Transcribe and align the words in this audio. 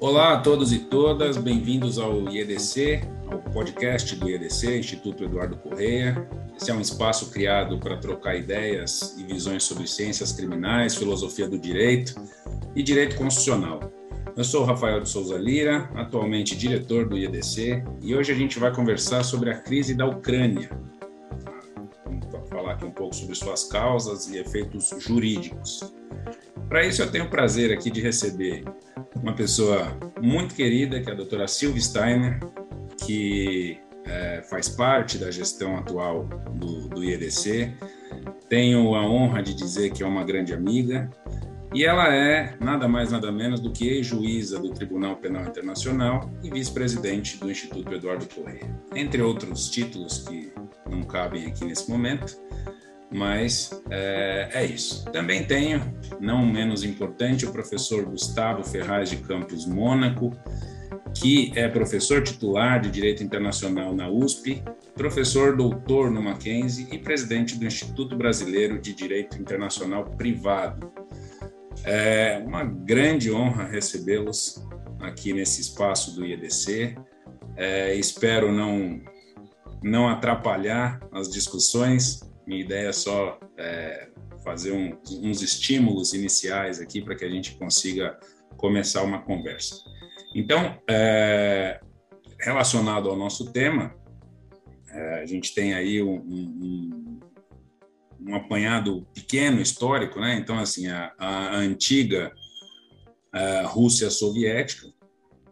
Olá 0.00 0.34
a 0.34 0.40
todos 0.40 0.70
e 0.70 0.80
todas, 0.80 1.38
bem-vindos 1.38 1.98
ao 1.98 2.28
IEDC, 2.28 3.00
ao 3.30 3.38
podcast 3.38 4.14
do 4.16 4.28
IEDC, 4.28 4.78
Instituto 4.78 5.24
Eduardo 5.24 5.56
Correia. 5.56 6.28
Esse 6.60 6.70
é 6.70 6.74
um 6.74 6.80
espaço 6.80 7.30
criado 7.30 7.78
para 7.78 7.96
trocar 7.96 8.36
ideias 8.36 9.16
e 9.18 9.24
visões 9.24 9.64
sobre 9.64 9.86
ciências 9.86 10.30
criminais, 10.30 10.94
filosofia 10.94 11.48
do 11.48 11.58
direito 11.58 12.14
e 12.76 12.82
direito 12.82 13.16
constitucional. 13.16 13.93
Eu 14.36 14.42
sou 14.42 14.62
o 14.62 14.64
Rafael 14.64 15.00
de 15.00 15.08
Souza 15.08 15.38
Lira, 15.38 15.88
atualmente 15.94 16.56
diretor 16.56 17.08
do 17.08 17.16
IEDC, 17.16 17.84
e 18.02 18.16
hoje 18.16 18.32
a 18.32 18.34
gente 18.34 18.58
vai 18.58 18.74
conversar 18.74 19.22
sobre 19.22 19.48
a 19.48 19.54
crise 19.56 19.94
da 19.94 20.06
Ucrânia. 20.06 20.68
Vamos 22.04 22.48
falar 22.48 22.72
aqui 22.72 22.84
um 22.84 22.90
pouco 22.90 23.14
sobre 23.14 23.36
suas 23.36 23.62
causas 23.62 24.28
e 24.28 24.38
efeitos 24.38 24.90
jurídicos. 24.98 25.94
Para 26.68 26.84
isso, 26.84 27.00
eu 27.00 27.12
tenho 27.12 27.26
o 27.26 27.30
prazer 27.30 27.72
aqui 27.72 27.88
de 27.92 28.00
receber 28.00 28.64
uma 29.22 29.34
pessoa 29.36 29.96
muito 30.20 30.56
querida, 30.56 31.00
que 31.00 31.08
é 31.08 31.12
a 31.12 31.16
doutora 31.16 31.46
Silvia 31.46 31.80
Steiner, 31.80 32.40
que 33.06 33.78
é, 34.04 34.42
faz 34.50 34.68
parte 34.68 35.16
da 35.16 35.30
gestão 35.30 35.76
atual 35.76 36.24
do, 36.54 36.88
do 36.88 37.04
IEDC. 37.04 37.72
Tenho 38.48 38.96
a 38.96 39.08
honra 39.08 39.44
de 39.44 39.54
dizer 39.54 39.92
que 39.92 40.02
é 40.02 40.06
uma 40.06 40.24
grande 40.24 40.52
amiga, 40.52 41.08
e 41.74 41.84
ela 41.84 42.14
é 42.14 42.56
nada 42.60 42.86
mais, 42.86 43.10
nada 43.10 43.32
menos 43.32 43.58
do 43.58 43.72
que 43.72 43.88
ex-juíza 43.88 44.60
do 44.60 44.70
Tribunal 44.70 45.16
Penal 45.16 45.42
Internacional 45.42 46.30
e 46.42 46.48
vice-presidente 46.48 47.36
do 47.36 47.50
Instituto 47.50 47.92
Eduardo 47.92 48.26
Correia. 48.32 48.70
Entre 48.94 49.20
outros 49.20 49.68
títulos 49.68 50.18
que 50.18 50.52
não 50.88 51.02
cabem 51.02 51.46
aqui 51.46 51.64
nesse 51.64 51.90
momento, 51.90 52.36
mas 53.12 53.82
é, 53.90 54.50
é, 54.52 54.64
isso. 54.64 55.04
Também 55.12 55.44
tenho, 55.44 55.82
não 56.20 56.46
menos 56.46 56.84
importante, 56.84 57.44
o 57.44 57.52
professor 57.52 58.04
Gustavo 58.04 58.62
Ferraz 58.64 59.10
de 59.10 59.16
Campos 59.16 59.66
Mônaco, 59.66 60.32
que 61.12 61.52
é 61.54 61.68
professor 61.68 62.22
titular 62.22 62.80
de 62.80 62.90
Direito 62.90 63.22
Internacional 63.22 63.94
na 63.94 64.08
USP, 64.08 64.62
professor 64.94 65.56
doutor 65.56 66.10
no 66.10 66.22
Mackenzie 66.22 66.88
e 66.90 66.98
presidente 66.98 67.56
do 67.56 67.64
Instituto 67.64 68.16
Brasileiro 68.16 68.80
de 68.80 68.92
Direito 68.92 69.40
Internacional 69.40 70.04
Privado. 70.04 71.03
É 71.82 72.38
uma 72.38 72.64
grande 72.64 73.32
honra 73.32 73.64
recebê-los 73.64 74.64
aqui 75.00 75.32
nesse 75.32 75.60
espaço 75.60 76.14
do 76.14 76.24
IEDC. 76.24 76.96
É, 77.56 77.94
espero 77.94 78.52
não, 78.52 79.00
não 79.82 80.08
atrapalhar 80.08 81.00
as 81.12 81.28
discussões 81.28 82.20
minha 82.46 82.60
ideia 82.60 82.88
é 82.88 82.92
só 82.92 83.38
é, 83.56 84.08
fazer 84.42 84.72
um, 84.72 84.96
uns 85.22 85.42
estímulos 85.42 86.12
iniciais 86.12 86.80
aqui 86.80 87.00
para 87.00 87.14
que 87.14 87.24
a 87.24 87.30
gente 87.30 87.56
consiga 87.56 88.18
começar 88.56 89.02
uma 89.02 89.22
conversa. 89.22 89.76
Então, 90.34 90.78
é, 90.88 91.80
relacionado 92.40 93.08
ao 93.08 93.16
nosso 93.16 93.50
tema, 93.50 93.94
é, 94.90 95.22
a 95.22 95.26
gente 95.26 95.54
tem 95.54 95.74
aí 95.74 96.02
um, 96.02 96.16
um, 96.16 97.03
um, 98.26 98.34
apanhado 98.34 99.06
pequeno 99.14 99.60
histórico, 99.60 100.20
né? 100.20 100.38
Então, 100.38 100.58
assim, 100.58 100.88
a, 100.88 101.12
a 101.18 101.56
antiga 101.56 102.32
a 103.34 103.66
Rússia 103.66 104.10
soviética 104.10 104.92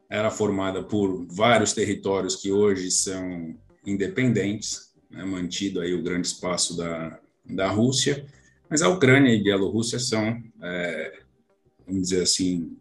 era 0.09 0.31
formada 0.31 0.85
por 0.85 1.27
vários 1.27 1.73
territórios 1.73 2.37
que 2.37 2.53
hoje 2.53 2.93
são 2.93 3.59
independentes, 3.85 4.93
né, 5.11 5.25
mantido 5.25 5.81
aí 5.81 5.93
o 5.93 6.03
grande 6.03 6.29
espaço 6.29 6.77
da, 6.77 7.19
da 7.45 7.69
Rússia, 7.69 8.25
mas 8.71 8.83
a 8.83 8.89
Ucrânia 8.89 9.35
e 9.35 9.43
Bielorrússia 9.43 9.99
são, 9.99 10.41
é, 10.63 11.23
vamos 11.85 12.03
dizer 12.03 12.23
assim, 12.23 12.79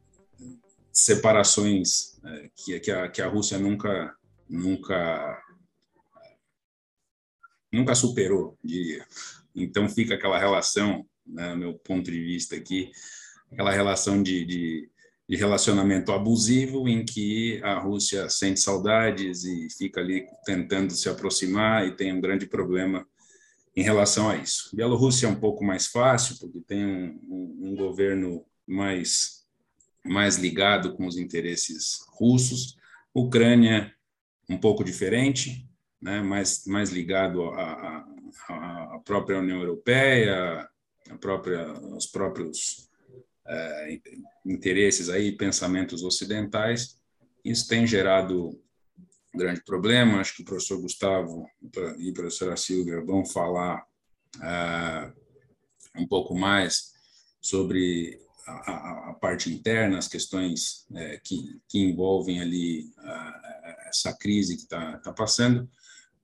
separações 0.93 2.19
é, 2.23 2.49
que, 2.55 2.79
que, 2.79 2.91
a, 2.91 3.09
que 3.09 3.21
a 3.21 3.27
Rússia 3.27 3.57
nunca, 3.57 4.15
nunca, 4.47 5.41
nunca 7.71 7.95
superou, 7.95 8.55
diria. 8.63 9.03
Então 9.55 9.87
fica 9.89 10.15
aquela 10.15 10.39
relação, 10.39 11.05
né, 11.25 11.55
meu 11.55 11.73
ponto 11.73 12.11
de 12.11 12.19
vista 12.21 12.55
aqui, 12.55 12.91
aquela 13.51 13.71
relação 13.71 14.21
de, 14.21 14.45
de 14.45 14.91
de 15.31 15.37
relacionamento 15.37 16.11
abusivo 16.11 16.89
em 16.89 17.05
que 17.05 17.61
a 17.63 17.79
Rússia 17.79 18.27
sente 18.27 18.59
saudades 18.59 19.45
e 19.45 19.69
fica 19.69 20.01
ali 20.01 20.25
tentando 20.43 20.91
se 20.91 21.07
aproximar 21.07 21.87
e 21.87 21.95
tem 21.95 22.11
um 22.11 22.19
grande 22.19 22.45
problema 22.45 23.07
em 23.73 23.81
relação 23.81 24.29
a 24.29 24.35
isso. 24.35 24.75
Bielorrússia 24.75 25.27
é 25.27 25.29
um 25.29 25.39
pouco 25.39 25.63
mais 25.63 25.87
fácil 25.87 26.37
porque 26.37 26.59
tem 26.59 26.85
um, 26.85 27.17
um, 27.29 27.59
um 27.69 27.75
governo 27.77 28.45
mais 28.67 29.45
mais 30.03 30.35
ligado 30.35 30.95
com 30.95 31.07
os 31.07 31.15
interesses 31.15 31.99
russos. 32.09 32.75
Ucrânia 33.13 33.95
um 34.49 34.57
pouco 34.57 34.83
diferente, 34.83 35.65
né? 36.01 36.21
mais 36.21 36.65
mais 36.65 36.89
ligado 36.89 37.45
à, 37.51 37.71
à, 37.71 38.10
à 38.47 38.99
própria 39.03 39.39
União 39.39 39.59
Europeia, 39.59 40.67
a 41.09 41.17
própria 41.17 41.71
os 41.95 42.05
próprios 42.05 42.89
é, 43.45 43.99
interesses 44.45 45.09
aí, 45.09 45.31
pensamentos 45.31 46.03
ocidentais. 46.03 46.99
Isso 47.43 47.67
tem 47.67 47.87
gerado 47.87 48.49
um 49.33 49.37
grande 49.37 49.63
problema. 49.63 50.19
Acho 50.19 50.35
que 50.35 50.41
o 50.41 50.45
professor 50.45 50.79
Gustavo 50.79 51.47
e 51.97 52.09
a 52.09 52.13
professora 52.13 52.57
Silvia 52.57 53.01
vão 53.01 53.25
falar 53.25 53.85
é, 54.41 55.11
um 55.97 56.07
pouco 56.07 56.35
mais 56.35 56.91
sobre 57.41 58.19
a, 58.47 59.09
a, 59.09 59.13
parte 59.13 59.51
interna, 59.51 59.97
as 59.97 60.07
questões 60.07 60.85
é, 60.93 61.19
que, 61.23 61.59
que 61.67 61.79
envolvem 61.79 62.41
ali 62.41 62.91
a, 62.99 63.87
essa 63.87 64.13
crise 64.17 64.55
que 64.55 64.63
está 64.63 64.97
tá 64.99 65.11
passando. 65.11 65.69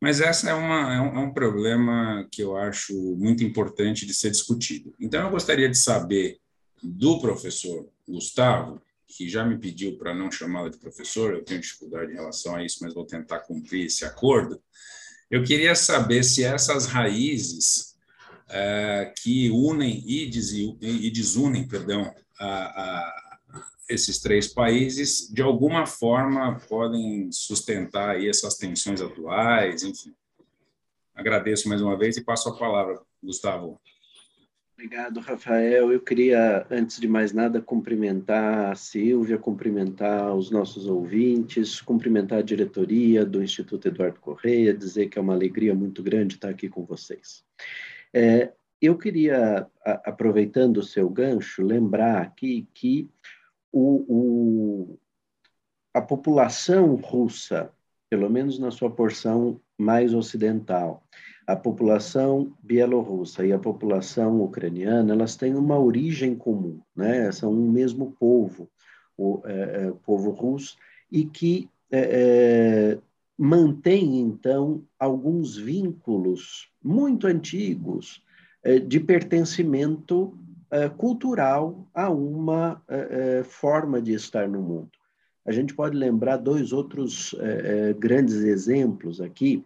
Mas 0.02 0.22
essa 0.22 0.50
é, 0.50 0.54
uma, 0.54 0.94
é 0.94 1.02
um, 1.02 1.16
é 1.18 1.20
um 1.20 1.34
problema 1.34 2.28
que 2.32 2.42
eu 2.42 2.56
acho 2.56 2.94
muito 3.16 3.44
importante 3.44 4.06
de 4.06 4.14
ser 4.14 4.30
discutido. 4.30 4.94
Então, 5.00 5.24
eu 5.24 5.32
gostaria 5.32 5.68
de 5.68 5.78
saber 5.78 6.40
do 6.84 7.20
professor 7.20 7.88
Gustavo, 8.08 8.80
que 9.08 9.28
já 9.28 9.44
me 9.44 9.58
pediu 9.58 9.98
para 9.98 10.14
não 10.14 10.32
chamá-lo 10.32 10.70
de 10.70 10.78
professor, 10.78 11.34
eu 11.34 11.44
tenho 11.44 11.62
dificuldade 11.62 12.12
em 12.12 12.16
relação 12.16 12.56
a 12.56 12.64
isso, 12.64 12.80
mas 12.82 12.94
vou 12.94 13.06
tentar 13.06 13.40
cumprir 13.40 13.86
esse 13.86 14.06
acordo. 14.06 14.62
Eu 15.32 15.44
queria 15.44 15.74
saber 15.76 16.24
se 16.24 16.44
essas 16.44 16.86
raízes 16.86 17.96
é, 18.50 19.14
que 19.22 19.50
unem 19.50 20.04
e, 20.06 20.30
e 20.82 21.12
desunem, 21.12 21.68
perdão, 21.68 22.14
a, 22.40 22.48
a, 22.48 23.27
esses 23.90 24.20
três 24.20 24.48
países, 24.48 25.32
de 25.32 25.42
alguma 25.42 25.86
forma 25.86 26.60
podem 26.68 27.32
sustentar 27.32 28.16
aí 28.16 28.28
essas 28.28 28.58
tensões 28.58 29.02
atuais, 29.02 29.84
enfim. 29.84 30.14
Agradeço 31.16 31.68
mais 31.68 31.82
uma 31.82 31.98
vez 31.98 32.18
e 32.18 32.24
passo 32.24 32.50
a 32.50 32.58
palavra, 32.58 33.02
Gustavo. 33.24 33.80
Obrigado, 34.74 35.20
Rafael. 35.22 35.92
Eu 35.92 36.00
queria, 36.00 36.68
antes 36.70 37.00
de 37.00 37.08
mais 37.08 37.34
nada, 37.34 37.60
cumprimentar 37.60 38.72
a 38.72 38.76
Silvia, 38.76 39.36
cumprimentar 39.36 40.36
os 40.36 40.52
nossos 40.52 40.86
ouvintes, 40.86 41.82
cumprimentar 41.82 42.38
a 42.38 42.44
diretoria 42.44 43.26
do 43.26 43.42
Instituto 43.42 43.88
Eduardo 43.88 44.20
Correia, 44.20 44.72
dizer 44.72 45.08
que 45.08 45.18
é 45.18 45.22
uma 45.22 45.34
alegria 45.34 45.74
muito 45.74 46.04
grande 46.04 46.36
estar 46.36 46.50
aqui 46.50 46.70
com 46.70 46.86
vocês. 46.86 47.44
É, 48.14 48.54
eu 48.80 48.96
queria, 48.96 49.66
aproveitando 49.84 50.78
o 50.78 50.84
seu 50.84 51.10
gancho, 51.10 51.64
lembrar 51.64 52.22
aqui 52.22 52.68
que 52.72 53.10
o, 53.72 54.06
o, 54.08 55.00
a 55.94 56.02
população 56.02 56.96
russa, 56.96 57.72
pelo 58.10 58.30
menos 58.30 58.60
na 58.60 58.72
sua 58.72 58.90
porção 58.90 59.60
mais 59.78 60.14
ocidental, 60.14 61.04
a 61.46 61.56
população 61.56 62.54
bielorrussa 62.62 63.46
e 63.46 63.54
a 63.54 63.60
população 63.60 64.42
ucraniana, 64.42 65.14
elas 65.14 65.36
têm 65.36 65.56
uma 65.56 65.80
origem 65.80 66.36
comum, 66.36 66.82
né? 66.94 67.32
São 67.32 67.54
um 67.54 67.72
mesmo 67.72 68.12
povo, 68.20 68.70
o 69.18 69.42
é, 69.46 69.54
é, 69.88 69.94
povo 70.06 70.32
russo, 70.32 70.76
e 71.10 71.26
que 71.26 71.70
é, 71.90 72.00
é, 72.00 73.00
mantém, 73.38 74.20
então, 74.20 74.84
alguns 75.00 75.56
vínculos 75.56 76.70
muito 76.84 77.28
antigos 77.28 78.22
é, 78.62 78.78
de 78.80 79.00
pertencimento 79.00 80.38
é, 80.72 80.90
cultural 80.90 81.88
a 81.94 82.10
uma 82.10 82.82
forma 83.46 84.02
de 84.02 84.14
estar 84.14 84.48
no 84.48 84.62
mundo. 84.62 84.92
A 85.46 85.52
gente 85.52 85.74
pode 85.74 85.96
lembrar 85.96 86.38
dois 86.38 86.74
outros 86.74 87.34
grandes 87.98 88.36
exemplos 88.36 89.22
aqui, 89.22 89.64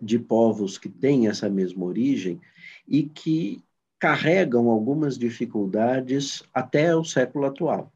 de 0.00 0.18
povos 0.18 0.76
que 0.78 0.88
têm 0.88 1.28
essa 1.28 1.48
mesma 1.48 1.84
origem 1.84 2.40
e 2.86 3.04
que 3.04 3.62
carregam 3.98 4.68
algumas 4.68 5.18
dificuldades 5.18 6.42
até 6.52 6.94
o 6.94 7.04
século 7.04 7.46
atual. 7.46 7.92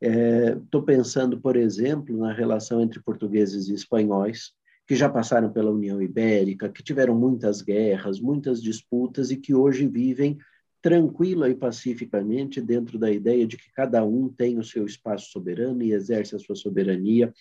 Estou 0.00 0.82
é, 0.82 0.84
pensando, 0.84 1.40
por 1.40 1.56
exemplo, 1.56 2.16
na 2.16 2.32
relação 2.32 2.80
entre 2.80 3.00
portugueses 3.00 3.68
e 3.68 3.74
espanhóis, 3.74 4.52
que 4.86 4.94
já 4.94 5.08
passaram 5.08 5.50
pela 5.50 5.70
União 5.70 6.00
Ibérica, 6.00 6.68
que 6.68 6.82
tiveram 6.82 7.14
muitas 7.14 7.62
guerras, 7.62 8.20
muitas 8.20 8.62
disputas 8.62 9.30
e 9.30 9.36
que 9.36 9.54
hoje 9.54 9.88
vivem 9.88 10.38
tranquila 10.84 11.48
e 11.48 11.54
pacificamente 11.54 12.60
dentro 12.60 12.98
da 12.98 13.10
ideia 13.10 13.46
de 13.46 13.56
que 13.56 13.72
cada 13.72 14.04
um 14.04 14.28
tem 14.28 14.58
o 14.58 14.62
seu 14.62 14.84
espaço 14.84 15.30
soberano 15.30 15.82
e 15.82 15.94
exerce 15.94 16.36
a 16.36 16.38
sua 16.38 16.54
soberania 16.54 17.32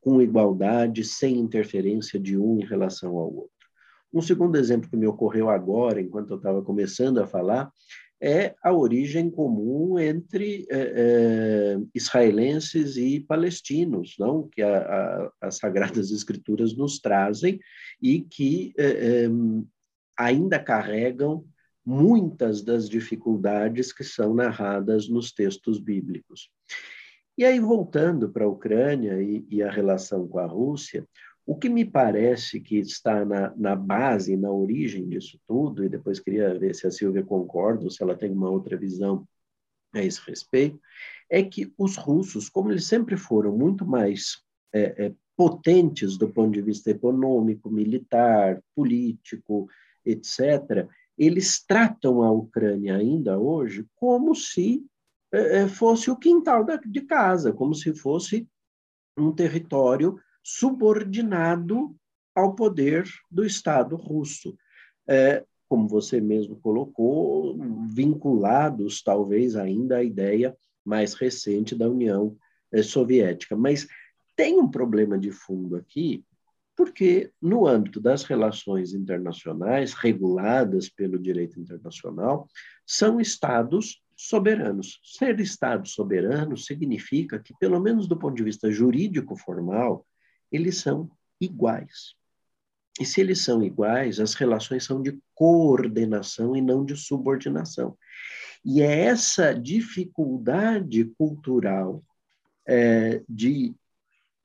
com 0.00 0.20
igualdade, 0.20 1.04
sem 1.04 1.38
interferência 1.38 2.18
de 2.18 2.36
um 2.36 2.58
em 2.58 2.64
relação 2.64 3.16
ao 3.16 3.32
outro. 3.32 3.52
Um 4.12 4.20
segundo 4.20 4.56
exemplo 4.56 4.90
que 4.90 4.96
me 4.96 5.06
ocorreu 5.06 5.48
agora, 5.48 6.00
enquanto 6.00 6.30
eu 6.30 6.38
estava 6.38 6.60
começando 6.60 7.18
a 7.18 7.26
falar, 7.26 7.70
é 8.20 8.56
a 8.64 8.72
origem 8.72 9.30
comum 9.30 9.96
entre 9.96 10.66
é, 10.68 10.78
é, 10.78 11.78
israelenses 11.94 12.96
e 12.96 13.20
palestinos, 13.20 14.16
não 14.18 14.48
que 14.48 14.60
a, 14.60 14.76
a, 14.76 15.32
as 15.42 15.58
sagradas 15.58 16.10
escrituras 16.10 16.76
nos 16.76 16.98
trazem 16.98 17.60
e 18.02 18.22
que 18.22 18.72
é, 18.76 19.28
ainda 20.18 20.58
carregam 20.58 21.44
muitas 21.88 22.60
das 22.60 22.86
dificuldades 22.86 23.94
que 23.94 24.04
são 24.04 24.34
narradas 24.34 25.08
nos 25.08 25.32
textos 25.32 25.78
bíblicos. 25.78 26.50
E 27.36 27.46
aí 27.46 27.58
voltando 27.58 28.28
para 28.28 28.44
a 28.44 28.48
Ucrânia 28.48 29.22
e, 29.22 29.46
e 29.48 29.62
a 29.62 29.70
relação 29.70 30.28
com 30.28 30.38
a 30.38 30.44
Rússia, 30.44 31.08
o 31.46 31.56
que 31.56 31.70
me 31.70 31.86
parece 31.86 32.60
que 32.60 32.76
está 32.76 33.24
na, 33.24 33.54
na, 33.56 33.74
base, 33.74 34.36
na 34.36 34.50
origem 34.50 35.08
disso 35.08 35.40
tudo, 35.46 35.82
e 35.82 35.88
depois 35.88 36.20
queria 36.20 36.58
ver 36.58 36.74
se 36.74 36.86
a 36.86 36.90
Silvia 36.90 37.24
concorda 37.24 37.84
ou 37.84 37.90
se 37.90 38.02
ela 38.02 38.14
tem 38.14 38.30
uma 38.30 38.50
outra 38.50 38.76
visão 38.76 39.26
a 39.94 40.04
esse 40.04 40.20
respeito, 40.28 40.78
é 41.30 41.42
que 41.42 41.72
os 41.78 41.96
russos, 41.96 42.50
como 42.50 42.70
eles 42.70 42.84
sempre 42.84 43.16
foram 43.16 43.56
muito 43.56 43.86
mais 43.86 44.42
é, 44.74 45.06
é, 45.06 45.14
potentes 45.34 46.18
do 46.18 46.28
ponto 46.28 46.52
de 46.52 46.60
vista 46.60 46.90
econômico, 46.90 47.70
militar, 47.70 48.62
político, 48.74 49.70
etc., 50.04 50.86
eles 51.18 51.64
tratam 51.64 52.22
a 52.22 52.30
Ucrânia 52.30 52.96
ainda 52.96 53.38
hoje 53.38 53.84
como 53.96 54.34
se 54.34 54.84
é, 55.32 55.62
é 55.62 55.68
fosse 55.68 56.10
o 56.10 56.16
quintal 56.16 56.64
da, 56.64 56.76
de 56.76 57.00
casa, 57.02 57.52
como 57.52 57.74
se 57.74 57.94
fosse 57.94 58.48
um 59.16 59.32
território 59.32 60.18
subordinado 60.42 61.94
ao 62.34 62.54
poder 62.54 63.04
do 63.30 63.44
Estado 63.44 63.96
russo. 63.96 64.56
É, 65.06 65.44
como 65.68 65.86
você 65.86 66.20
mesmo 66.20 66.56
colocou, 66.56 67.58
vinculados 67.90 69.02
talvez 69.02 69.56
ainda 69.56 69.98
à 69.98 70.02
ideia 70.02 70.56
mais 70.84 71.12
recente 71.12 71.74
da 71.74 71.88
União 71.88 72.34
Soviética. 72.82 73.54
Mas 73.54 73.86
tem 74.34 74.58
um 74.58 74.70
problema 74.70 75.18
de 75.18 75.30
fundo 75.30 75.76
aqui, 75.76 76.24
porque 76.78 77.32
no 77.42 77.66
âmbito 77.66 78.00
das 78.00 78.22
relações 78.22 78.94
internacionais 78.94 79.94
reguladas 79.94 80.88
pelo 80.88 81.18
direito 81.18 81.58
internacional, 81.58 82.48
são 82.86 83.20
estados 83.20 84.00
soberanos. 84.14 85.00
Ser 85.02 85.40
estado 85.40 85.88
soberano 85.88 86.56
significa 86.56 87.36
que, 87.36 87.52
pelo 87.58 87.80
menos 87.80 88.06
do 88.06 88.16
ponto 88.16 88.36
de 88.36 88.44
vista 88.44 88.70
jurídico 88.70 89.36
formal, 89.36 90.06
eles 90.52 90.76
são 90.76 91.10
iguais. 91.40 92.14
E 93.00 93.04
se 93.04 93.20
eles 93.20 93.40
são 93.40 93.60
iguais, 93.60 94.20
as 94.20 94.34
relações 94.34 94.84
são 94.84 95.02
de 95.02 95.18
coordenação 95.34 96.54
e 96.54 96.62
não 96.62 96.84
de 96.84 96.96
subordinação. 96.96 97.98
E 98.64 98.82
é 98.82 99.00
essa 99.06 99.52
dificuldade 99.52 101.06
cultural 101.18 102.04
é, 102.64 103.20
de 103.28 103.74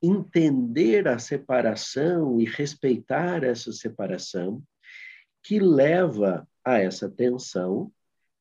entender 0.04 1.08
a 1.08 1.18
separação 1.18 2.40
e 2.40 2.44
respeitar 2.44 3.44
essa 3.44 3.72
separação 3.72 4.62
que 5.42 5.58
leva 5.58 6.46
a 6.64 6.78
essa 6.78 7.08
tensão, 7.08 7.92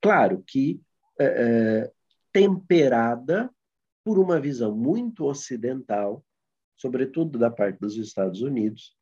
claro 0.02 0.44
que 0.46 0.82
é, 1.20 1.26
é 1.26 1.92
temperada 2.32 3.50
por 4.04 4.18
uma 4.18 4.40
visão 4.40 4.76
muito 4.76 5.26
ocidental 5.26 6.24
sobretudo 6.84 7.40
da 7.40 7.50
parte 7.50 7.80
dos 7.80 7.96
Estados 7.96 8.42
Unidos, 8.42 8.94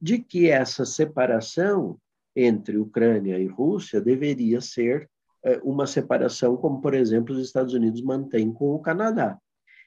de 0.00 0.18
que 0.18 0.50
essa 0.50 0.84
separação 0.84 1.96
entre 2.34 2.76
Ucrânia 2.76 3.38
e 3.38 3.46
Rússia 3.46 4.00
deveria 4.00 4.60
ser 4.60 5.08
eh, 5.44 5.60
uma 5.62 5.86
separação 5.86 6.56
como, 6.56 6.80
por 6.80 6.92
exemplo, 6.92 7.34
os 7.34 7.40
Estados 7.40 7.72
Unidos 7.72 8.02
mantêm 8.02 8.52
com 8.52 8.74
o 8.74 8.80
Canadá. 8.80 9.38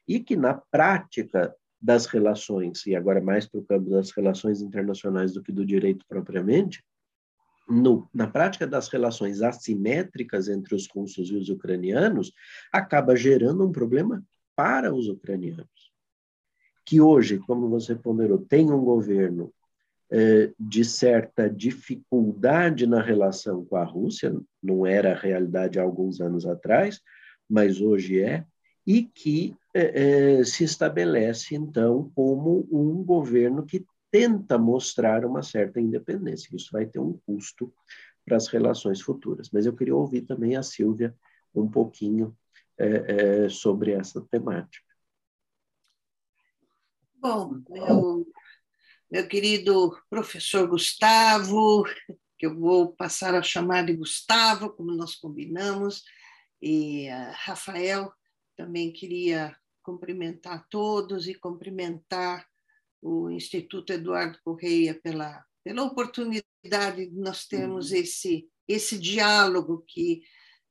E 0.07 0.21
que, 0.21 0.37
na 0.37 0.53
prática 0.53 1.53
das 1.83 2.06
relações, 2.06 2.85
e 2.85 2.95
agora 2.95 3.21
mais 3.21 3.45
para 3.45 3.59
o 3.59 3.65
campo 3.65 3.89
das 3.89 4.12
relações 4.12 4.62
internacionais 4.62 5.33
do 5.33 5.44
que 5.44 5.51
do 5.51 5.65
direito 5.65 6.06
propriamente, 6.07 6.83
no, 7.68 8.09
na 8.13 8.27
prática 8.27 8.65
das 8.65 8.88
relações 8.88 9.41
assimétricas 9.41 10.47
entre 10.47 10.74
os 10.75 10.88
russos 10.88 11.30
e 11.30 11.35
os 11.35 11.50
ucranianos, 11.50 12.31
acaba 12.71 13.15
gerando 13.15 13.65
um 13.65 13.71
problema 13.71 14.24
para 14.56 14.94
os 14.94 15.07
ucranianos 15.07 15.94
que 16.85 17.00
hoje, 17.00 17.39
como 17.39 17.69
você 17.69 17.95
ponderou, 17.95 18.39
tem 18.39 18.71
um 18.71 18.83
governo 18.83 19.53
é, 20.12 20.51
de 20.59 20.83
certa 20.83 21.50
dificuldade 21.50 22.85
na 22.85 23.01
relação 23.01 23.65
com 23.65 23.75
a 23.75 23.83
Rússia, 23.83 24.35
não 24.62 24.85
era 24.85 25.12
a 25.12 25.18
realidade 25.18 25.80
há 25.80 25.83
alguns 25.83 26.19
anos 26.19 26.45
atrás, 26.45 27.01
mas 27.50 27.81
hoje 27.81 28.21
é, 28.21 28.45
e 28.85 29.03
que 29.03 29.56
é, 29.73 30.39
é, 30.39 30.43
se 30.43 30.63
estabelece, 30.63 31.55
então, 31.55 32.11
como 32.13 32.67
um 32.71 33.03
governo 33.03 33.65
que 33.65 33.85
tenta 34.11 34.57
mostrar 34.57 35.25
uma 35.25 35.41
certa 35.41 35.81
independência. 35.81 36.55
Isso 36.55 36.69
vai 36.71 36.85
ter 36.85 36.99
um 36.99 37.17
custo 37.25 37.73
para 38.23 38.37
as 38.37 38.47
relações 38.47 39.01
futuras. 39.01 39.49
Mas 39.51 39.65
eu 39.65 39.75
queria 39.75 39.95
ouvir 39.95 40.21
também 40.21 40.55
a 40.55 40.61
Silvia 40.61 41.15
um 41.53 41.67
pouquinho 41.67 42.37
é, 42.77 43.45
é, 43.45 43.49
sobre 43.49 43.91
essa 43.91 44.21
temática. 44.21 44.85
Bom, 47.15 47.61
meu, 47.69 48.27
meu 49.09 49.27
querido 49.27 49.97
professor 50.09 50.67
Gustavo, 50.67 51.83
que 52.37 52.45
eu 52.45 52.59
vou 52.59 52.93
passar 52.93 53.33
a 53.33 53.41
chamar 53.41 53.85
de 53.85 53.95
Gustavo, 53.95 54.69
como 54.69 54.91
nós 54.91 55.15
combinamos, 55.15 56.03
e 56.61 57.07
uh, 57.07 57.31
Rafael, 57.33 58.11
também 58.55 58.91
queria 58.91 59.55
cumprimentar 59.83 60.65
todos 60.69 61.27
e 61.27 61.35
cumprimentar 61.35 62.47
o 63.01 63.30
Instituto 63.30 63.91
Eduardo 63.91 64.40
Correia 64.44 64.99
pela, 65.04 65.45
pela 65.63 65.83
oportunidade 65.83 67.07
de 67.09 67.19
nós 67.19 67.45
termos 67.45 67.92
uhum. 67.92 67.97
esse, 67.97 68.47
esse 68.68 68.97
diálogo 68.97 69.83
que 69.87 70.23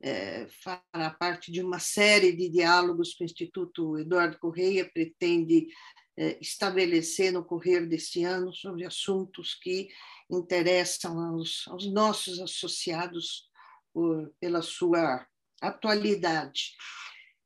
é, 0.03 0.49
fará 0.49 1.11
parte 1.11 1.53
de 1.53 1.63
uma 1.63 1.79
série 1.79 2.33
de 2.33 2.49
diálogos 2.49 3.15
que 3.15 3.23
o 3.23 3.27
Instituto 3.27 3.99
Eduardo 3.99 4.39
Correia 4.39 4.91
pretende 4.93 5.69
é, 6.17 6.39
estabelecer 6.41 7.33
no 7.33 7.45
correr 7.45 7.87
deste 7.87 8.25
ano 8.25 8.53
sobre 8.53 8.85
assuntos 8.85 9.55
que 9.55 9.89
interessam 10.31 11.19
aos, 11.21 11.69
aos 11.69 11.91
nossos 11.93 12.41
associados 12.41 13.49
por, 13.93 14.33
pela 14.41 14.63
sua 14.63 15.27
atualidade. 15.61 16.75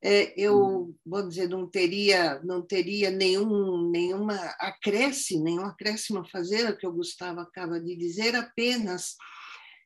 É, 0.03 0.33
eu, 0.39 0.55
uhum. 0.55 0.95
vou 1.05 1.27
dizer, 1.27 1.49
não 1.49 1.67
teria, 1.67 2.39
não 2.43 2.61
teria 2.61 3.09
nenhum, 3.09 3.89
nenhuma 3.89 4.35
acréscimo, 4.59 5.43
nenhum 5.43 5.65
acréscimo 5.65 6.19
a 6.19 6.25
fazer, 6.25 6.69
o 6.69 6.77
que 6.77 6.85
o 6.85 6.93
Gustavo 6.93 7.39
acaba 7.39 7.79
de 7.79 7.95
dizer, 7.95 8.35
apenas 8.35 9.15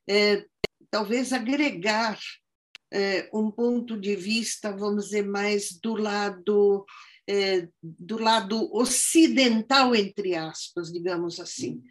é, 0.09 0.45
talvez 0.89 1.31
agregar 1.31 2.19
é, 2.91 3.29
um 3.33 3.49
ponto 3.49 3.97
de 3.97 4.15
vista, 4.15 4.75
vamos 4.75 5.05
dizer, 5.05 5.25
mais 5.25 5.71
do 5.81 5.95
lado 5.95 6.85
é, 7.27 7.67
do 7.81 8.17
lado 8.17 8.69
ocidental, 8.75 9.95
entre 9.95 10.35
aspas, 10.35 10.91
digamos 10.91 11.39
assim. 11.39 11.81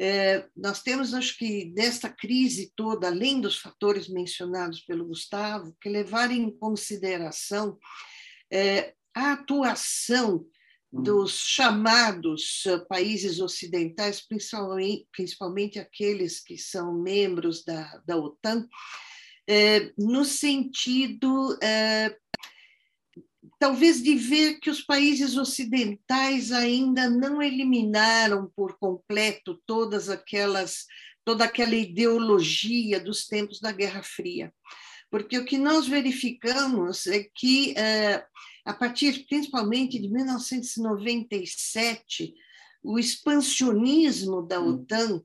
É, 0.00 0.46
nós 0.56 0.82
temos, 0.82 1.14
acho 1.14 1.36
que, 1.36 1.66
desta 1.74 2.08
crise 2.08 2.72
toda, 2.74 3.08
além 3.08 3.40
dos 3.40 3.58
fatores 3.58 4.08
mencionados 4.08 4.80
pelo 4.80 5.06
Gustavo, 5.06 5.76
que 5.80 5.88
levar 5.88 6.30
em 6.30 6.50
consideração 6.50 7.78
é, 8.50 8.94
a 9.14 9.32
atuação 9.32 10.44
hum. 10.92 11.02
dos 11.02 11.32
chamados 11.38 12.64
países 12.88 13.40
ocidentais, 13.40 14.20
principalmente, 14.20 15.06
principalmente 15.12 15.78
aqueles 15.78 16.40
que 16.40 16.58
são 16.58 17.00
membros 17.00 17.64
da, 17.64 18.02
da 18.06 18.16
OTAN, 18.16 18.66
é, 19.48 19.92
no 19.98 20.24
sentido 20.24 21.58
é, 21.62 22.16
talvez 23.62 24.02
de 24.02 24.16
ver 24.16 24.58
que 24.58 24.68
os 24.68 24.80
países 24.80 25.36
ocidentais 25.36 26.50
ainda 26.50 27.08
não 27.08 27.40
eliminaram 27.40 28.50
por 28.56 28.76
completo 28.76 29.62
todas 29.64 30.08
aquelas 30.08 30.86
toda 31.24 31.44
aquela 31.44 31.76
ideologia 31.76 32.98
dos 32.98 33.28
tempos 33.28 33.60
da 33.60 33.70
Guerra 33.70 34.02
Fria. 34.02 34.52
Porque 35.08 35.38
o 35.38 35.44
que 35.44 35.56
nós 35.56 35.86
verificamos 35.86 37.06
é 37.06 37.24
que 37.32 37.78
é, 37.78 38.26
a 38.64 38.74
partir 38.74 39.24
principalmente 39.28 39.96
de 39.96 40.08
1997, 40.08 42.34
o 42.82 42.98
expansionismo 42.98 44.42
da 44.42 44.60
hum. 44.60 44.70
OTAN 44.70 45.22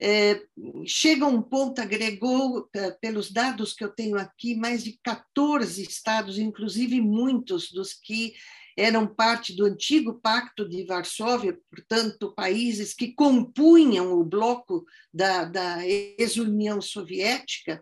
é, 0.00 0.42
chega 0.86 1.24
a 1.24 1.28
um 1.28 1.42
ponto, 1.42 1.80
agregou, 1.80 2.68
é, 2.74 2.90
pelos 2.92 3.30
dados 3.30 3.72
que 3.72 3.82
eu 3.82 3.88
tenho 3.88 4.16
aqui, 4.16 4.54
mais 4.54 4.84
de 4.84 4.98
14 5.02 5.82
estados, 5.82 6.38
inclusive 6.38 7.00
muitos 7.00 7.70
dos 7.72 7.92
que 7.92 8.34
eram 8.76 9.08
parte 9.08 9.52
do 9.52 9.64
antigo 9.64 10.20
Pacto 10.22 10.68
de 10.68 10.84
Varsóvia, 10.84 11.58
portanto, 11.68 12.32
países 12.32 12.94
que 12.94 13.12
compunham 13.12 14.12
o 14.12 14.24
bloco 14.24 14.86
da, 15.12 15.44
da 15.44 15.84
ex-União 15.84 16.80
Soviética, 16.80 17.80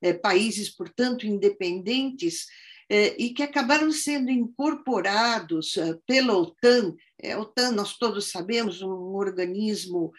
é, 0.00 0.14
países, 0.14 0.70
portanto, 0.70 1.26
independentes, 1.26 2.46
é, 2.88 3.14
e 3.22 3.34
que 3.34 3.42
acabaram 3.42 3.92
sendo 3.92 4.30
incorporados 4.30 5.76
é, 5.76 5.94
pela 6.06 6.34
OTAN. 6.34 6.96
A 7.22 7.38
OTAN, 7.38 7.72
nós 7.72 7.98
todos 7.98 8.30
sabemos, 8.30 8.80
um 8.80 9.14
organismo 9.14 10.10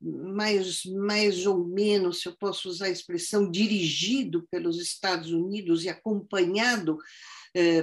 mais, 0.00 0.84
mais 0.84 1.46
ou 1.46 1.66
menos, 1.66 2.20
se 2.20 2.28
eu 2.28 2.36
posso 2.36 2.68
usar 2.68 2.86
a 2.86 2.90
expressão, 2.90 3.50
dirigido 3.50 4.46
pelos 4.50 4.80
Estados 4.80 5.32
Unidos 5.32 5.84
e 5.84 5.88
acompanhado 5.88 6.98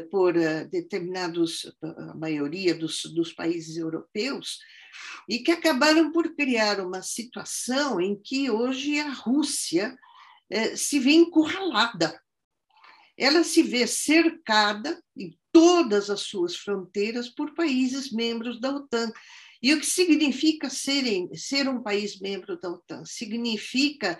por 0.10 0.34
determinados, 0.70 1.75
a 1.82 2.13
maioria 2.15 2.74
dos, 2.74 3.03
dos 3.13 3.34
países 3.34 3.75
europeus, 3.75 4.60
e 5.27 5.39
que 5.39 5.51
acabaram 5.51 6.12
por 6.12 6.36
criar 6.36 6.79
uma 6.79 7.01
situação 7.01 8.00
em 8.00 8.15
que 8.15 8.50
hoje 8.50 9.00
a 9.00 9.12
Rússia 9.12 9.98
é, 10.50 10.75
se 10.75 11.00
vê 11.00 11.12
encurralada. 11.12 12.20
Ela 13.17 13.44
se 13.44 13.63
vê 13.63 13.88
cercada 13.88 15.01
em 15.17 15.38
todas 15.51 16.10
as 16.10 16.22
suas 16.22 16.55
fronteiras 16.55 17.29
por 17.29 17.53
países 17.55 18.12
membros 18.12 18.60
da 18.60 18.75
OTAN. 18.75 19.12
E 19.66 19.74
o 19.74 19.80
que 19.80 19.86
significa 19.88 20.70
ser 20.70 21.68
um 21.68 21.82
país 21.82 22.20
membro 22.20 22.56
da 22.56 22.70
OTAN? 22.70 23.04
Significa 23.04 24.20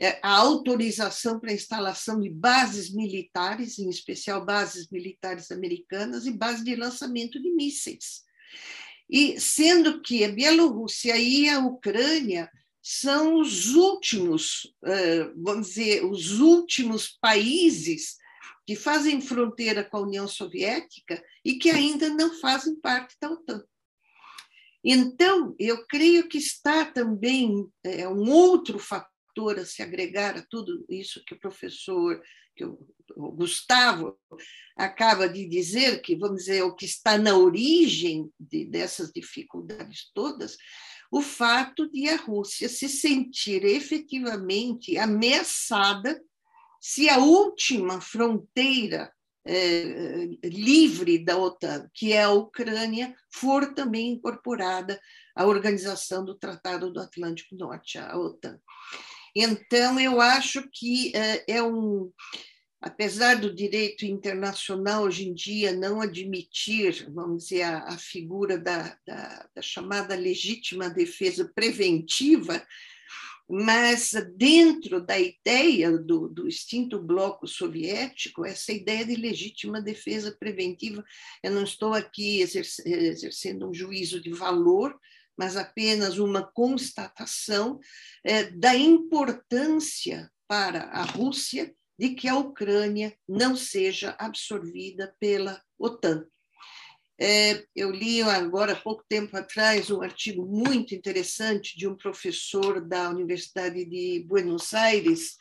é, 0.00 0.18
a 0.22 0.38
autorização 0.38 1.38
para 1.38 1.50
a 1.50 1.54
instalação 1.54 2.18
de 2.18 2.30
bases 2.30 2.90
militares, 2.94 3.78
em 3.78 3.90
especial 3.90 4.42
bases 4.42 4.88
militares 4.88 5.50
americanas, 5.50 6.24
e 6.24 6.30
bases 6.30 6.64
de 6.64 6.74
lançamento 6.74 7.38
de 7.38 7.50
mísseis. 7.50 8.22
E 9.06 9.38
sendo 9.38 10.00
que 10.00 10.24
a 10.24 10.32
Bielorrússia 10.32 11.14
e 11.18 11.46
a 11.46 11.58
Ucrânia 11.58 12.50
são 12.80 13.38
os 13.38 13.74
últimos, 13.74 14.74
eh, 14.82 15.30
vamos 15.36 15.66
dizer, 15.66 16.06
os 16.06 16.40
últimos 16.40 17.18
países 17.20 18.16
que 18.66 18.74
fazem 18.74 19.20
fronteira 19.20 19.84
com 19.84 19.98
a 19.98 20.02
União 20.04 20.26
Soviética 20.26 21.22
e 21.44 21.58
que 21.58 21.68
ainda 21.68 22.08
não 22.08 22.40
fazem 22.40 22.74
parte 22.80 23.14
da 23.20 23.30
OTAN. 23.30 23.62
Então, 24.88 25.56
eu 25.58 25.84
creio 25.84 26.28
que 26.28 26.38
está 26.38 26.84
também 26.84 27.68
é, 27.82 28.06
um 28.06 28.30
outro 28.30 28.78
fator 28.78 29.58
a 29.58 29.66
se 29.66 29.82
agregar 29.82 30.36
a 30.36 30.46
tudo 30.48 30.86
isso 30.88 31.24
que 31.26 31.34
o 31.34 31.40
professor, 31.40 32.22
que 32.54 32.64
o, 32.64 32.78
o 33.16 33.32
Gustavo 33.32 34.16
acaba 34.76 35.28
de 35.28 35.44
dizer, 35.44 36.00
que 36.02 36.14
vamos 36.14 36.44
dizer, 36.44 36.62
o 36.62 36.72
que 36.72 36.84
está 36.84 37.18
na 37.18 37.36
origem 37.36 38.30
de, 38.38 38.64
dessas 38.64 39.10
dificuldades 39.10 40.08
todas, 40.14 40.56
o 41.10 41.20
fato 41.20 41.90
de 41.90 42.08
a 42.08 42.16
Rússia 42.16 42.68
se 42.68 42.88
sentir 42.88 43.64
efetivamente 43.64 44.96
ameaçada 44.96 46.22
se 46.80 47.08
a 47.08 47.18
última 47.18 48.00
fronteira 48.00 49.12
é, 49.46 50.28
livre 50.44 51.18
da 51.18 51.38
OTAN, 51.38 51.88
que 51.94 52.12
é 52.12 52.22
a 52.22 52.30
Ucrânia, 52.30 53.14
for 53.32 53.74
também 53.74 54.12
incorporada 54.12 55.00
à 55.34 55.46
organização 55.46 56.24
do 56.24 56.34
Tratado 56.34 56.92
do 56.92 57.00
Atlântico 57.00 57.54
Norte, 57.54 57.98
a 57.98 58.16
OTAN. 58.18 58.58
Então, 59.34 60.00
eu 60.00 60.20
acho 60.20 60.66
que 60.72 61.14
é, 61.14 61.44
é 61.46 61.62
um, 61.62 62.10
apesar 62.80 63.36
do 63.36 63.54
direito 63.54 64.06
internacional 64.06 65.04
hoje 65.04 65.28
em 65.28 65.34
dia 65.34 65.72
não 65.72 66.00
admitir, 66.00 67.06
vamos 67.12 67.44
dizer, 67.44 67.62
a, 67.62 67.78
a 67.88 67.98
figura 67.98 68.58
da, 68.58 68.96
da, 69.06 69.48
da, 69.54 69.62
chamada 69.62 70.14
legítima 70.14 70.88
defesa 70.88 71.50
preventiva, 71.54 72.64
mas 73.48 74.12
dentro 74.36 75.00
da 75.00 75.18
ideia 75.18 75.96
do, 75.96 76.28
do 76.28 76.48
extinto 76.48 77.00
bloco 77.00 77.46
soviético, 77.46 78.44
essa 78.44 78.72
ideia 78.72 79.04
de 79.04 79.14
legítima 79.14 79.80
defesa 79.80 80.36
preventiva, 80.38 81.04
eu 81.42 81.52
não 81.52 81.62
estou 81.62 81.94
aqui 81.94 82.40
exercendo 82.40 83.68
um 83.68 83.74
juízo 83.74 84.20
de 84.20 84.32
valor, 84.32 84.98
mas 85.38 85.56
apenas 85.56 86.18
uma 86.18 86.42
constatação 86.42 87.78
é, 88.24 88.44
da 88.50 88.74
importância 88.74 90.30
para 90.48 90.84
a 90.84 91.02
Rússia 91.02 91.74
de 91.98 92.14
que 92.14 92.28
a 92.28 92.36
Ucrânia 92.36 93.16
não 93.28 93.56
seja 93.56 94.16
absorvida 94.18 95.14
pela 95.20 95.62
OTAN. 95.78 96.26
É, 97.18 97.64
eu 97.74 97.90
li 97.90 98.20
agora, 98.20 98.72
há 98.72 98.76
pouco 98.76 99.02
tempo 99.08 99.34
atrás, 99.36 99.90
um 99.90 100.02
artigo 100.02 100.44
muito 100.44 100.94
interessante 100.94 101.76
de 101.76 101.88
um 101.88 101.96
professor 101.96 102.80
da 102.86 103.08
Universidade 103.08 103.84
de 103.86 104.22
Buenos 104.26 104.74
Aires, 104.74 105.36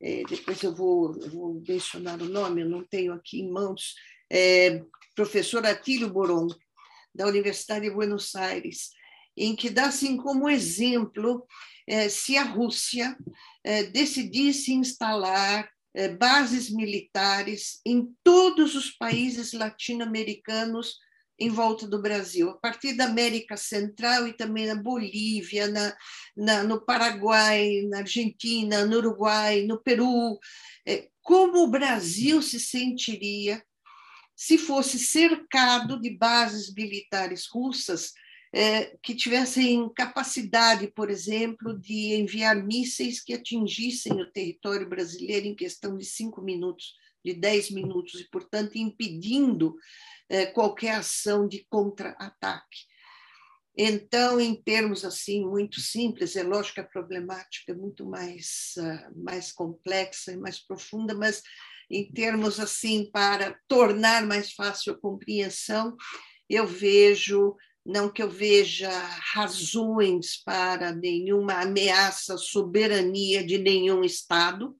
é, 0.00 0.22
depois 0.28 0.62
eu 0.62 0.74
vou, 0.74 1.16
eu 1.20 1.30
vou, 1.30 1.62
mencionar 1.66 2.20
o 2.22 2.28
nome, 2.28 2.62
eu 2.62 2.68
não 2.68 2.84
tenho 2.84 3.12
aqui 3.12 3.40
em 3.40 3.50
mãos, 3.50 3.94
é, 4.30 4.82
professor 5.16 5.66
Atílio 5.66 6.10
Boron, 6.10 6.46
da 7.12 7.26
Universidade 7.26 7.88
de 7.88 7.94
Buenos 7.94 8.34
Aires, 8.36 8.90
em 9.36 9.56
que 9.56 9.68
dá 9.68 9.86
assim 9.86 10.16
como 10.16 10.48
exemplo 10.48 11.44
é, 11.88 12.08
se 12.08 12.36
a 12.36 12.44
Rússia 12.44 13.16
é, 13.64 13.84
decidisse 13.84 14.72
instalar 14.72 15.68
é, 15.94 16.08
bases 16.08 16.70
militares 16.70 17.80
em 17.84 18.14
todos 18.22 18.74
os 18.74 18.90
países 18.90 19.52
latino-americanos 19.52 20.98
em 21.38 21.50
volta 21.50 21.86
do 21.86 22.00
Brasil, 22.00 22.50
a 22.50 22.54
partir 22.54 22.94
da 22.94 23.04
América 23.04 23.56
Central 23.56 24.26
e 24.26 24.32
também 24.32 24.66
na 24.66 24.74
Bolívia, 24.74 25.68
na, 25.68 25.96
na, 26.36 26.62
no 26.62 26.80
Paraguai, 26.80 27.82
na 27.88 27.98
Argentina, 27.98 28.86
no 28.86 28.96
Uruguai, 28.96 29.62
no 29.62 29.78
Peru. 29.78 30.38
É, 30.86 31.08
como 31.22 31.62
o 31.62 31.70
Brasil 31.70 32.40
se 32.40 32.58
sentiria 32.58 33.62
se 34.34 34.58
fosse 34.58 34.98
cercado 34.98 35.98
de 35.98 36.10
bases 36.10 36.72
militares 36.74 37.46
russas 37.46 38.12
é, 38.54 38.96
que 39.02 39.14
tivessem 39.14 39.88
capacidade, 39.94 40.88
por 40.88 41.10
exemplo, 41.10 41.78
de 41.78 42.14
enviar 42.14 42.56
mísseis 42.56 43.22
que 43.22 43.32
atingissem 43.32 44.20
o 44.20 44.30
território 44.30 44.88
brasileiro 44.88 45.46
em 45.46 45.54
questão 45.54 45.96
de 45.96 46.04
cinco 46.04 46.40
minutos, 46.42 46.94
de 47.24 47.34
dez 47.34 47.70
minutos, 47.70 48.20
e, 48.20 48.28
portanto, 48.30 48.76
impedindo 48.76 49.74
qualquer 50.46 50.96
ação 50.96 51.46
de 51.46 51.64
contra-ataque. 51.68 52.78
Então, 53.78 54.40
em 54.40 54.54
termos 54.54 55.04
assim 55.04 55.44
muito 55.44 55.80
simples, 55.80 56.34
é 56.34 56.42
lógico 56.42 56.76
que 56.76 56.80
a 56.80 56.84
problemática 56.84 57.72
é 57.72 57.74
muito 57.74 58.06
mais, 58.06 58.72
uh, 58.78 59.22
mais 59.22 59.52
complexa 59.52 60.32
e 60.32 60.36
mais 60.36 60.58
profunda, 60.58 61.14
mas 61.14 61.42
em 61.90 62.10
termos 62.10 62.58
assim 62.58 63.10
para 63.10 63.58
tornar 63.68 64.26
mais 64.26 64.52
fácil 64.52 64.94
a 64.94 64.98
compreensão, 64.98 65.94
eu 66.48 66.66
vejo 66.66 67.54
não 67.84 68.10
que 68.10 68.20
eu 68.20 68.28
veja 68.28 68.90
razões 69.34 70.42
para 70.42 70.92
nenhuma 70.92 71.60
ameaça 71.60 72.34
à 72.34 72.38
soberania 72.38 73.46
de 73.46 73.58
nenhum 73.58 74.02
Estado, 74.02 74.76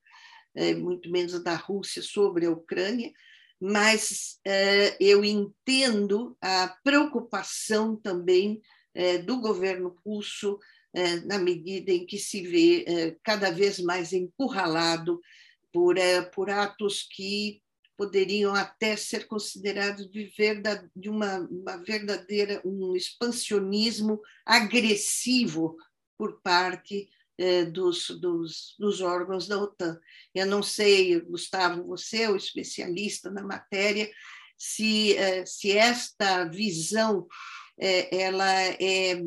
é, 0.57 0.75
muito 0.75 1.09
menos 1.11 1.41
da 1.45 1.55
Rússia 1.55 2.03
sobre 2.03 2.47
a 2.47 2.51
Ucrânia, 2.51 3.13
mas 3.61 4.39
é, 4.45 4.97
eu 5.01 5.25
entendo 5.25 6.37
a 6.41 6.77
preocupação 6.85 7.97
também 7.97 8.61
é, 8.95 9.19
do 9.19 9.41
governo 9.41 9.97
russo 10.05 10.59
na 11.27 11.39
medida 11.39 11.93
em 11.93 12.07
que 12.07 12.17
se 12.17 12.41
vê 12.41 13.19
cada 13.23 13.51
vez 13.51 13.79
mais 13.79 14.15
encurralado 14.15 15.21
por, 15.71 15.97
por 16.33 16.49
atos 16.49 17.03
que 17.03 17.61
poderiam 17.97 18.55
até 18.55 18.97
ser 18.97 19.27
considerados 19.27 20.09
de, 20.11 20.25
verdade, 20.37 20.89
de 20.95 21.09
uma, 21.09 21.39
uma 21.39 21.77
verdadeira 21.79 22.61
um 22.65 22.95
expansionismo 22.95 24.21
agressivo 24.45 25.77
por 26.17 26.41
parte 26.43 27.09
eh, 27.09 27.16
dos, 27.73 28.09
dos, 28.19 28.75
dos, 28.79 29.01
órgãos 29.01 29.47
da 29.47 29.59
OTAN. 29.59 30.01
Eu 30.35 30.47
não 30.47 30.63
sei, 30.63 31.21
Gustavo, 31.21 31.85
você 31.85 32.23
é 32.23 32.31
o 32.31 32.37
especialista 32.37 33.31
na 33.31 33.43
matéria, 33.43 34.11
se, 34.57 35.15
eh, 35.17 35.45
se 35.45 35.77
esta 35.77 36.45
visão 36.45 37.27
eh, 37.79 38.25
ela 38.25 38.51
é 38.81 39.23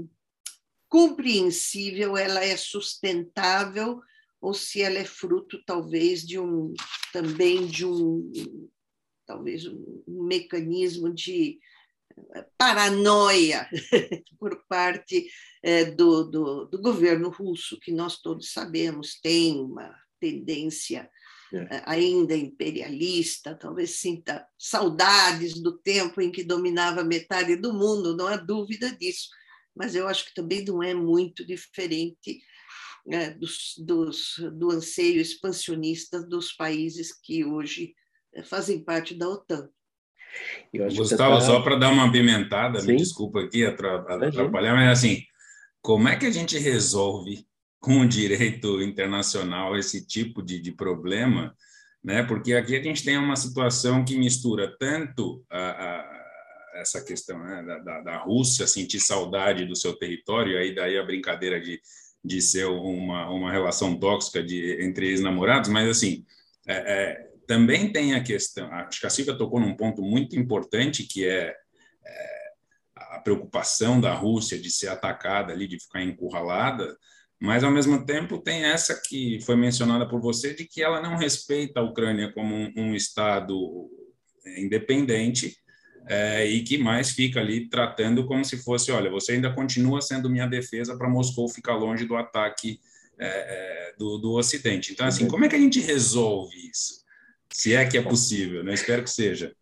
compreensível, 0.87 2.17
ela 2.17 2.43
é 2.43 2.57
sustentável 2.57 4.01
ou 4.41 4.53
se 4.53 4.81
ela 4.81 4.97
é 4.97 5.05
fruto 5.05 5.63
talvez 5.65 6.25
de 6.25 6.39
um 6.39 6.73
também 7.13 7.67
de 7.67 7.85
um 7.85 8.31
talvez 9.25 9.67
um 9.67 10.23
mecanismo 10.23 11.13
de 11.13 11.59
paranoia 12.57 13.67
por 14.39 14.63
parte 14.67 15.27
é, 15.63 15.85
do, 15.85 16.23
do, 16.23 16.65
do, 16.65 16.81
governo 16.81 17.29
russo, 17.29 17.79
que 17.79 17.91
nós 17.91 18.21
todos 18.21 18.51
sabemos 18.51 19.19
tem 19.21 19.59
uma 19.59 19.93
tendência 20.19 21.09
é. 21.53 21.57
é. 21.57 21.83
ainda 21.85 22.35
imperialista, 22.35 23.55
talvez 23.55 23.99
sinta 23.99 24.45
saudades 24.57 25.61
do 25.61 25.77
tempo 25.77 26.21
em 26.21 26.31
que 26.31 26.43
dominava 26.43 27.03
metade 27.03 27.55
do 27.55 27.73
mundo, 27.73 28.15
não 28.15 28.27
há 28.27 28.38
dúvida 28.38 28.91
disso, 28.91 29.29
mas 29.75 29.95
eu 29.95 30.07
acho 30.07 30.25
que 30.25 30.33
também 30.33 30.63
não 30.63 30.83
é 30.83 30.93
muito 30.93 31.45
diferente 31.45 32.41
é, 33.07 33.31
dos, 33.31 33.75
dos, 33.77 34.35
do 34.53 34.71
anseio 34.71 35.21
expansionista 35.21 36.21
dos 36.21 36.51
países 36.53 37.11
que 37.11 37.43
hoje 37.45 37.95
é, 38.33 38.43
fazem 38.43 38.83
parte 38.83 39.15
da 39.15 39.27
OTAN. 39.27 39.69
Gustavo, 40.95 41.36
tá... 41.36 41.41
só 41.41 41.62
para 41.62 41.75
dar 41.75 41.89
uma 41.89 42.12
pimentada, 42.12 42.79
Sim? 42.79 42.88
me 42.88 42.98
desculpa 42.98 43.41
aqui 43.41 43.65
atrapalhar, 43.65 44.75
mas 44.75 45.00
assim, 45.00 45.24
como 45.81 46.07
é 46.07 46.15
que 46.15 46.25
a 46.25 46.31
gente 46.31 46.57
resolve 46.57 47.45
com 47.79 48.01
o 48.01 48.07
direito 48.07 48.81
internacional 48.81 49.77
esse 49.77 50.05
tipo 50.05 50.41
de, 50.41 50.59
de 50.59 50.71
problema? 50.71 51.55
Né? 52.03 52.24
Porque 52.24 52.53
aqui 52.53 52.75
a 52.75 52.81
gente 52.81 53.03
tem 53.03 53.17
uma 53.17 53.36
situação 53.36 54.05
que 54.05 54.17
mistura 54.17 54.74
tanto 54.79 55.43
a, 55.50 55.59
a 55.59 56.19
essa 56.75 57.03
questão 57.03 57.39
né, 57.39 57.63
da, 57.63 57.79
da, 57.79 58.01
da, 58.01 58.17
Rússia 58.17 58.67
sentir 58.67 59.00
saudade 59.00 59.65
do 59.65 59.75
seu 59.75 59.93
território, 59.93 60.57
aí 60.57 60.74
daí 60.74 60.98
a 60.98 61.03
brincadeira 61.03 61.59
de, 61.59 61.81
de 62.24 62.41
ser 62.41 62.65
uma, 62.65 63.29
uma 63.29 63.51
relação 63.51 63.98
tóxica 64.00 64.41
de, 64.41 64.81
entre 64.81 65.07
ex-namorados, 65.09 65.69
mas 65.69 65.89
assim, 65.89 66.25
é, 66.67 66.75
é, 66.75 67.28
também 67.50 67.91
tem 67.91 68.13
a 68.13 68.22
questão, 68.22 68.72
acho 68.72 69.00
que 69.00 69.08
a 69.08 69.10
Silvia 69.10 69.36
tocou 69.36 69.60
num 69.60 69.75
ponto 69.75 70.03
muito 70.03 70.38
importante, 70.38 71.01
que 71.01 71.25
é, 71.25 71.51
é, 72.06 72.51
a 72.96 73.20
preocupação 73.22 74.00
da 74.00 74.13
Rússia 74.13 74.60
de 74.60 74.70
ser 74.70 74.89
atacada 74.89 75.51
ali, 75.51 75.68
de 75.68 75.79
ficar 75.79 76.03
encurralada, 76.03 76.96
mas 77.41 77.63
ao 77.63 77.72
mesmo 77.72 78.06
tempo 78.06 78.38
tem 78.38 78.65
essa 78.65 79.01
que 79.03 79.39
foi 79.41 79.56
mencionada 79.56 80.08
por 80.08 80.22
você, 80.22 80.53
de 80.53 80.63
que 80.63 80.84
ela 80.84 81.01
não 81.01 81.18
respeita 81.18 81.79
a 81.79 81.84
Ucrânia 81.84 82.32
como 82.34 82.53
um, 82.53 82.72
um 82.77 82.94
Estado 82.94 83.58
independente, 84.56 85.58
é, 86.08 86.46
e 86.46 86.63
que 86.63 86.77
mais 86.77 87.10
fica 87.10 87.39
ali 87.39 87.68
tratando 87.68 88.27
como 88.27 88.46
se 88.46 88.58
fosse, 88.58 88.91
olha, 88.91 89.10
você 89.10 89.32
ainda 89.32 89.51
continua 89.51 90.03
sendo 90.03 90.29
minha 90.29 90.46
defesa 90.46 90.96
para 90.96 91.10
Moscou 91.10 91.50
ficar 91.50 91.74
longe 91.74 92.06
do 92.06 92.15
ataque 92.15 92.79
é, 93.18 93.27
é 93.27 93.96
do, 93.98 94.20
do 94.20 94.34
Ocidente. 94.34 94.94
Então, 94.94 95.08
assim, 95.08 95.27
como 95.27 95.46
é 95.46 95.50
que 95.50 95.56
a 95.56 95.60
gente 95.60 95.79
resolve 95.79 96.56
isso? 96.70 97.00
Se 97.51 97.74
é 97.74 97.86
que 97.86 97.98
é 97.98 98.01
possível, 98.01 98.63
né? 98.63 98.74
Espero 98.74 99.03
que 99.03 99.10
seja. 99.10 99.56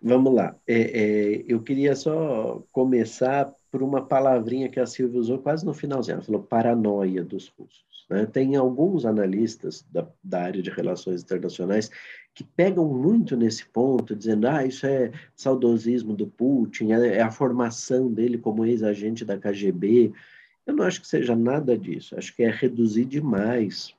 Vamos 0.00 0.34
lá. 0.34 0.56
É, 0.66 0.80
é, 0.80 1.44
eu 1.46 1.62
queria 1.62 1.94
só 1.94 2.62
começar 2.72 3.52
por 3.70 3.82
uma 3.82 4.04
palavrinha 4.04 4.68
que 4.68 4.80
a 4.80 4.86
Silvia 4.86 5.20
usou 5.20 5.38
quase 5.38 5.64
no 5.64 5.74
finalzinho. 5.74 6.16
Ela 6.16 6.22
falou 6.22 6.42
paranoia 6.42 7.22
dos 7.22 7.48
russos. 7.48 8.06
Né? 8.08 8.26
Tem 8.26 8.56
alguns 8.56 9.04
analistas 9.04 9.84
da, 9.90 10.08
da 10.22 10.42
área 10.42 10.62
de 10.62 10.70
relações 10.70 11.22
internacionais 11.22 11.90
que 12.34 12.44
pegam 12.44 12.86
muito 12.88 13.36
nesse 13.36 13.66
ponto, 13.66 14.14
dizendo 14.14 14.46
ah, 14.46 14.64
isso 14.64 14.86
é 14.86 15.10
saudosismo 15.34 16.14
do 16.14 16.26
Putin, 16.26 16.92
é, 16.92 17.16
é 17.16 17.20
a 17.20 17.30
formação 17.30 18.12
dele 18.12 18.38
como 18.38 18.64
ex-agente 18.64 19.24
da 19.24 19.36
KGB. 19.36 20.12
Eu 20.66 20.74
não 20.74 20.84
acho 20.84 21.00
que 21.00 21.08
seja 21.08 21.34
nada 21.34 21.76
disso. 21.76 22.16
Acho 22.16 22.34
que 22.34 22.42
é 22.42 22.50
reduzir 22.50 23.04
demais 23.04 23.94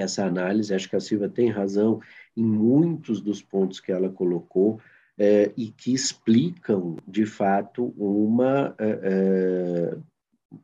essa 0.00 0.24
análise. 0.24 0.74
Acho 0.74 0.88
que 0.88 0.96
a 0.96 1.00
Silvia 1.00 1.28
tem 1.28 1.50
razão 1.50 2.00
em 2.36 2.44
muitos 2.44 3.20
dos 3.20 3.42
pontos 3.42 3.80
que 3.80 3.92
ela 3.92 4.08
colocou 4.08 4.80
é, 5.18 5.50
e 5.56 5.68
que 5.68 5.92
explicam, 5.92 6.96
de 7.06 7.26
fato, 7.26 7.92
uma, 7.96 8.74
é, 8.78 9.00
é, 9.02 9.96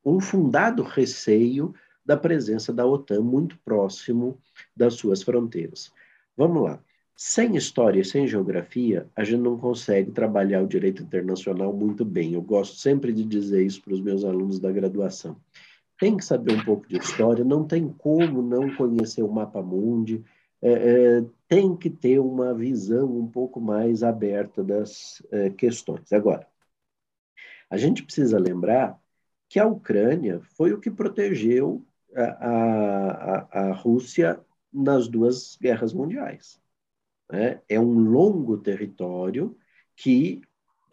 um 0.04 0.20
fundado 0.20 0.82
receio 0.82 1.74
da 2.06 2.16
presença 2.16 2.72
da 2.72 2.86
OTAN 2.86 3.22
muito 3.22 3.58
próximo 3.64 4.38
das 4.76 4.94
suas 4.94 5.22
fronteiras. 5.22 5.92
Vamos 6.36 6.62
lá. 6.62 6.78
Sem 7.16 7.56
história 7.56 8.00
e 8.00 8.04
sem 8.04 8.26
geografia, 8.26 9.08
a 9.14 9.22
gente 9.22 9.40
não 9.40 9.56
consegue 9.56 10.10
trabalhar 10.10 10.62
o 10.62 10.66
direito 10.66 11.02
internacional 11.02 11.72
muito 11.72 12.04
bem. 12.04 12.34
Eu 12.34 12.42
gosto 12.42 12.76
sempre 12.76 13.12
de 13.12 13.24
dizer 13.24 13.64
isso 13.64 13.80
para 13.82 13.94
os 13.94 14.00
meus 14.00 14.24
alunos 14.24 14.58
da 14.58 14.72
graduação 14.72 15.36
tem 15.98 16.16
que 16.16 16.24
saber 16.24 16.52
um 16.54 16.64
pouco 16.64 16.88
de 16.88 16.98
história, 16.98 17.44
não 17.44 17.66
tem 17.66 17.88
como 17.88 18.42
não 18.42 18.74
conhecer 18.74 19.22
o 19.22 19.32
mapa 19.32 19.62
mundi, 19.62 20.24
é, 20.60 20.72
é, 20.72 21.24
tem 21.46 21.76
que 21.76 21.90
ter 21.90 22.18
uma 22.18 22.54
visão 22.54 23.06
um 23.18 23.26
pouco 23.26 23.60
mais 23.60 24.02
aberta 24.02 24.62
das 24.64 25.22
é, 25.30 25.50
questões. 25.50 26.12
Agora, 26.12 26.46
a 27.70 27.76
gente 27.76 28.02
precisa 28.02 28.38
lembrar 28.38 28.98
que 29.48 29.58
a 29.58 29.66
Ucrânia 29.66 30.40
foi 30.56 30.72
o 30.72 30.80
que 30.80 30.90
protegeu 30.90 31.84
a, 32.16 32.48
a, 32.48 33.68
a 33.68 33.72
Rússia 33.72 34.40
nas 34.72 35.06
duas 35.06 35.56
guerras 35.60 35.92
mundiais. 35.92 36.60
Né? 37.30 37.60
É 37.68 37.78
um 37.78 37.98
longo 37.98 38.56
território 38.56 39.56
que 39.96 40.40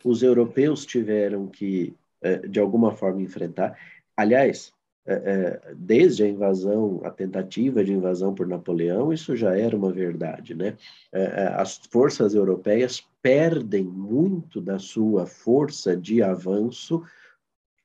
os 0.03 0.21
europeus 0.21 0.85
tiveram 0.85 1.47
que, 1.47 1.95
é, 2.21 2.37
de 2.39 2.59
alguma 2.59 2.95
forma, 2.95 3.21
enfrentar. 3.21 3.77
Aliás, 4.15 4.73
é, 5.05 5.13
é, 5.13 5.73
desde 5.75 6.23
a 6.23 6.27
invasão, 6.27 7.01
a 7.03 7.09
tentativa 7.09 7.83
de 7.83 7.91
invasão 7.91 8.35
por 8.35 8.47
Napoleão, 8.47 9.11
isso 9.11 9.35
já 9.35 9.57
era 9.57 9.75
uma 9.75 9.91
verdade, 9.91 10.53
né? 10.53 10.77
É, 11.11 11.47
as 11.55 11.77
forças 11.89 12.35
europeias 12.35 13.03
perdem 13.21 13.83
muito 13.83 14.61
da 14.61 14.77
sua 14.77 15.25
força 15.25 15.97
de 15.97 16.21
avanço 16.21 17.03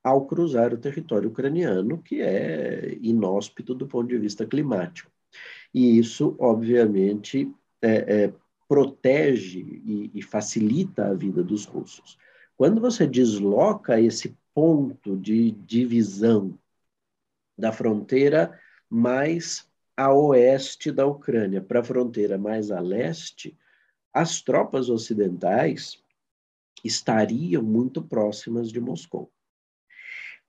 ao 0.05 0.27
cruzar 0.27 0.73
o 0.73 0.79
território 0.79 1.31
ucraniano, 1.31 1.99
que 1.99 2.21
é 2.21 2.97
inóspito 3.01 3.75
do 3.75 3.87
ponto 3.87 4.09
de 4.09 4.19
vista 4.19 4.47
climático. 4.47 5.11
E 5.73 5.99
isso, 5.99 6.37
obviamente, 6.39 7.51
é, 7.83 8.25
é, 8.25 8.33
protege 8.69 9.61
e, 9.61 10.11
e 10.15 10.23
facilita 10.23 11.07
a 11.07 11.15
vida 11.15 11.43
dos 11.43 11.65
russos. 11.65 12.19
Quando 12.57 12.81
você 12.81 13.07
desloca 13.07 14.01
esse 14.01 14.37
ponto 14.55 15.17
de 15.17 15.51
divisão 15.51 16.59
da 17.57 17.73
fronteira 17.73 18.59
mais 18.89 19.69
a 19.97 20.13
oeste 20.13 20.93
da 20.93 21.07
Ucrânia 21.07 21.63
para 21.63 21.81
a 21.81 21.85
fronteira 21.85 22.37
mais 22.37 22.71
a 22.71 22.81
leste, 22.81 23.57
as 24.13 24.43
tropas 24.43 24.89
ocidentais 24.89 26.03
estariam 26.85 27.63
muito 27.63 28.03
próximas 28.03 28.71
de 28.71 28.81
Moscou. 28.81 29.33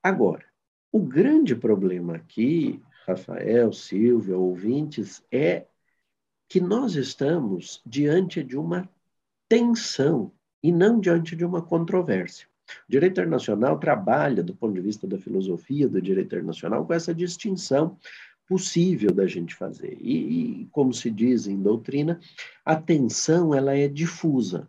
Agora, 0.02 0.44
o 0.92 1.00
grande 1.00 1.54
problema 1.54 2.16
aqui, 2.16 2.80
Rafael, 3.06 3.72
Silvia, 3.72 4.36
ouvintes, 4.36 5.24
é 5.32 5.66
que 6.48 6.60
nós 6.60 6.94
estamos 6.94 7.82
diante 7.84 8.42
de 8.42 8.56
uma 8.56 8.88
tensão 9.48 10.32
e 10.62 10.72
não 10.72 10.98
diante 10.98 11.36
de 11.36 11.44
uma 11.44 11.62
controvérsia. 11.62 12.48
O 12.88 12.90
direito 12.90 13.12
internacional 13.12 13.78
trabalha, 13.78 14.42
do 14.42 14.54
ponto 14.54 14.74
de 14.74 14.80
vista 14.80 15.06
da 15.06 15.18
filosofia 15.18 15.88
do 15.88 16.00
direito 16.00 16.26
internacional, 16.26 16.84
com 16.84 16.92
essa 16.92 17.14
distinção 17.14 17.96
possível 18.48 19.12
da 19.12 19.26
gente 19.26 19.54
fazer. 19.54 19.98
E, 20.00 20.62
e, 20.62 20.68
como 20.72 20.92
se 20.92 21.10
diz 21.10 21.46
em 21.46 21.60
doutrina, 21.60 22.18
a 22.64 22.74
tensão 22.74 23.54
ela 23.54 23.76
é 23.76 23.86
difusa. 23.86 24.68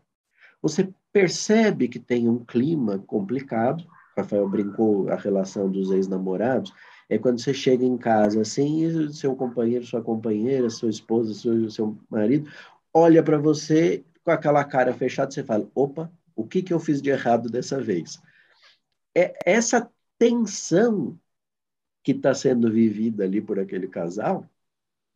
Você 0.62 0.90
percebe 1.14 1.88
que 1.88 2.00
tem 2.00 2.28
um 2.28 2.44
clima 2.44 3.00
complicado. 3.00 3.86
Rafael 4.18 4.48
brincou 4.50 5.10
a 5.10 5.16
relação 5.16 5.72
dos 5.72 5.92
ex-namorados. 5.92 6.74
É 7.10 7.18
quando 7.18 7.40
você 7.40 7.54
chega 7.54 7.86
em 7.86 7.98
casa 7.98 8.42
assim, 8.42 8.84
e 8.84 9.14
seu 9.14 9.36
companheiro, 9.36 9.86
sua 9.86 10.02
companheira, 10.02 10.70
sua 10.70 10.90
esposa, 10.90 11.34
seu, 11.34 11.70
seu 11.72 11.98
marido, 12.10 12.50
olha 12.94 13.24
para 13.24 13.38
você 13.38 14.04
com 14.24 14.30
aquela 14.30 14.64
cara 14.64 14.94
fechada, 14.94 15.32
você 15.32 15.44
fala: 15.44 15.68
opa, 15.74 16.12
o 16.40 16.48
que, 16.48 16.62
que 16.62 16.74
eu 16.74 16.80
fiz 16.80 17.02
de 17.02 17.10
errado 17.10 17.50
dessa 17.50 17.82
vez? 17.82 18.22
É 19.16 19.34
essa 19.46 19.92
tensão 20.18 21.20
que 22.02 22.14
está 22.14 22.34
sendo 22.34 22.72
vivida 22.72 23.26
ali 23.26 23.42
por 23.42 23.60
aquele 23.60 23.88
casal 23.88 24.50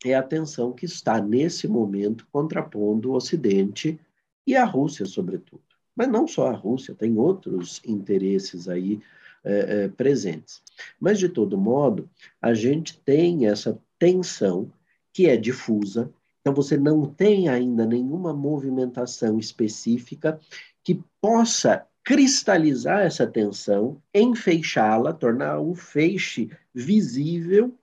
é 0.04 0.14
a 0.14 0.22
tensão 0.22 0.74
que 0.74 0.86
está 0.86 1.22
nesse 1.22 1.66
momento 1.66 2.28
contrapondo 2.30 3.12
o 3.12 3.16
Ocidente 3.16 3.98
e 4.46 4.54
a 4.54 4.66
Rússia, 4.66 5.06
sobretudo. 5.06 5.64
Mas 5.96 6.10
não 6.10 6.28
só 6.28 6.48
a 6.48 6.54
Rússia, 6.54 6.94
tem 6.94 7.18
outros 7.18 7.82
interesses 7.86 8.68
aí 8.68 9.00
é, 9.46 9.84
é, 9.84 9.88
presentes. 9.88 10.62
Mas, 11.00 11.20
de 11.20 11.30
todo 11.30 11.58
modo, 11.58 12.10
a 12.42 12.54
gente 12.54 13.00
tem 13.00 13.48
essa 13.48 13.80
tensão 13.98 14.70
que 15.14 15.28
é 15.28 15.38
difusa, 15.38 16.12
então 16.42 16.54
você 16.54 16.78
não 16.78 17.06
tem 17.06 17.48
ainda 17.48 17.86
nenhuma 17.86 18.34
movimentação 18.34 19.40
específica 19.40 20.38
que 20.84 21.02
possa 21.22 21.88
cristalizar 22.04 23.02
essa 23.02 23.26
tensão, 23.26 24.02
enfeixá-la, 24.14 25.14
tornar 25.14 25.60
um 25.60 25.74
feixe 25.74 26.50
visível 26.74 27.78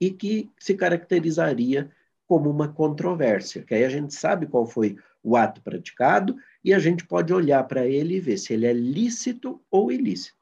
e 0.00 0.10
que 0.10 0.48
se 0.58 0.74
caracterizaria 0.74 1.90
como 2.26 2.48
uma 2.48 2.68
controvérsia, 2.68 3.62
que 3.62 3.74
aí 3.74 3.84
a 3.84 3.88
gente 3.88 4.14
sabe 4.14 4.46
qual 4.46 4.66
foi 4.66 4.92
o 4.92 4.98
o 5.22 5.36
ato 5.36 5.60
praticado 5.60 6.36
e 6.64 6.72
a 6.72 6.78
gente 6.78 7.06
pode 7.06 7.32
olhar 7.32 7.62
para 7.64 7.86
ele 7.86 8.16
e 8.16 8.20
ver 8.20 8.38
se 8.38 8.54
ele 8.54 8.66
é 8.66 8.72
lícito 8.72 9.60
ou 9.70 9.92
ilícito. 9.92 10.36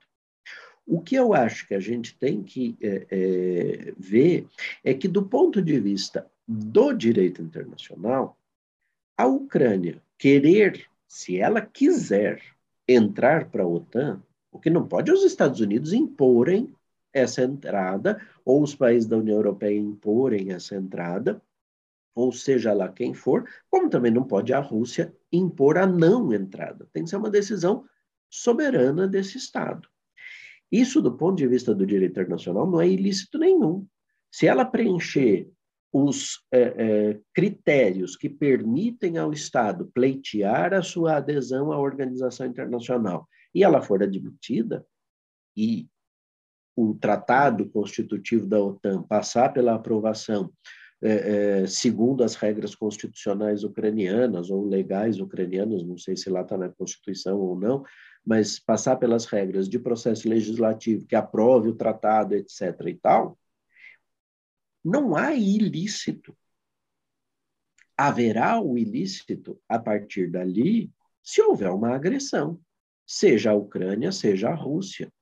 O 0.87 1.01
que 1.01 1.17
eu 1.17 1.35
acho 1.35 1.67
que 1.67 1.75
a 1.75 1.81
gente 1.81 2.17
tem 2.17 2.43
que 2.43 2.77
é, 2.81 3.07
é, 3.11 3.95
ver 3.99 4.47
é 4.85 4.95
que, 4.95 5.09
do 5.09 5.27
ponto 5.27 5.61
de 5.61 5.81
vista 5.81 6.31
do 6.47 6.93
direito 6.93 7.43
internacional, 7.43 8.39
a 9.17 9.27
Ucrânia 9.27 10.01
querer, 10.17 10.87
se 11.07 11.39
ela 11.39 11.61
quiser, 11.61 12.43
entrar 12.89 13.51
para 13.51 13.65
a 13.65 13.67
OTAN, 13.67 14.23
o 14.51 14.59
que 14.59 14.71
não 14.71 14.87
pode 14.87 15.11
é 15.11 15.15
os 15.15 15.25
Estados 15.25 15.61
Unidos 15.61 15.93
imporem 15.93 16.73
essa 17.13 17.43
entrada, 17.43 18.21
ou 18.45 18.63
os 18.63 18.75
países 18.75 19.09
da 19.09 19.17
União 19.17 19.37
Europeia 19.37 19.79
imporem 19.79 20.53
essa 20.53 20.77
entrada, 20.77 21.43
ou 22.15 22.33
seja 22.33 22.73
lá 22.73 22.89
quem 22.89 23.13
for, 23.13 23.49
como 23.71 23.91
também 23.91 24.11
não 24.11 24.25
pode 24.25 24.53
a 24.53 24.61
Rússia 24.61 25.15
impor 25.33 25.79
a 25.79 25.87
não 25.87 26.33
entrada. 26.33 26.89
Tem 26.93 27.05
que 27.05 27.11
ser 27.11 27.17
uma 27.17 27.31
decisão 27.31 27.85
soberana 28.31 29.07
desse 29.07 29.37
Estado. 29.37 29.89
Isso, 30.71 31.01
do 31.01 31.17
ponto 31.17 31.37
de 31.37 31.47
vista 31.47 31.75
do 31.75 31.87
direito 31.87 32.13
internacional, 32.13 32.71
não 32.71 32.81
é 32.81 32.89
ilícito 32.89 33.39
nenhum. 33.39 33.87
Se 34.31 34.47
ela 34.47 34.65
preencher 34.65 35.51
os 35.93 36.45
é, 36.53 36.61
é, 36.61 37.21
critérios 37.33 38.17
que 38.17 38.29
permitem 38.29 39.19
ao 39.19 39.33
Estado 39.33 39.91
pleitear 39.95 40.75
a 40.75 40.83
sua 40.83 41.17
adesão 41.17 41.73
à 41.73 41.79
organização 41.79 42.47
internacional 42.47 43.27
e 43.55 43.65
ela 43.65 43.81
for 43.81 44.03
admitida, 44.03 44.87
e 45.57 45.89
o 46.77 46.95
tratado 46.95 47.67
constitutivo 47.71 48.47
da 48.47 48.61
OTAN 48.61 49.03
passar 49.03 49.51
pela 49.55 49.75
aprovação 49.75 50.53
é, 51.03 51.67
segundo 51.67 52.25
as 52.25 52.35
regras 52.35 52.75
constitucionais 52.75 53.65
ucranianas 53.65 54.51
ou 54.51 54.67
legais 54.67 55.21
ucranianas, 55.21 55.83
não 55.83 55.99
sei 55.99 56.17
se 56.17 56.31
lá 56.31 56.41
está 56.41 56.57
na 56.57 56.69
Constituição 56.71 57.39
ou 57.39 57.59
não, 57.59 57.85
mas 58.25 58.59
passar 58.59 58.97
pelas 58.97 59.27
regras 59.27 59.69
de 59.69 59.79
processo 59.79 60.29
legislativo 60.29 61.07
que 61.07 61.15
aprove 61.15 61.69
o 61.69 61.75
tratado, 61.75 62.35
etc. 62.35 62.81
e 62.87 62.95
tal, 62.95 63.39
não 64.87 65.17
há 65.17 65.35
ilícito. 65.35 66.37
Haverá 67.97 68.61
o 68.61 68.79
ilícito 68.79 69.61
a 69.69 69.79
partir 69.79 70.31
dali 70.31 70.93
se 71.23 71.43
houver 71.43 71.71
uma 71.71 71.95
agressão, 71.95 72.61
seja 73.05 73.51
a 73.51 73.55
Ucrânia, 73.55 74.13
seja 74.13 74.51
a 74.51 74.55
Rússia. 74.55 75.13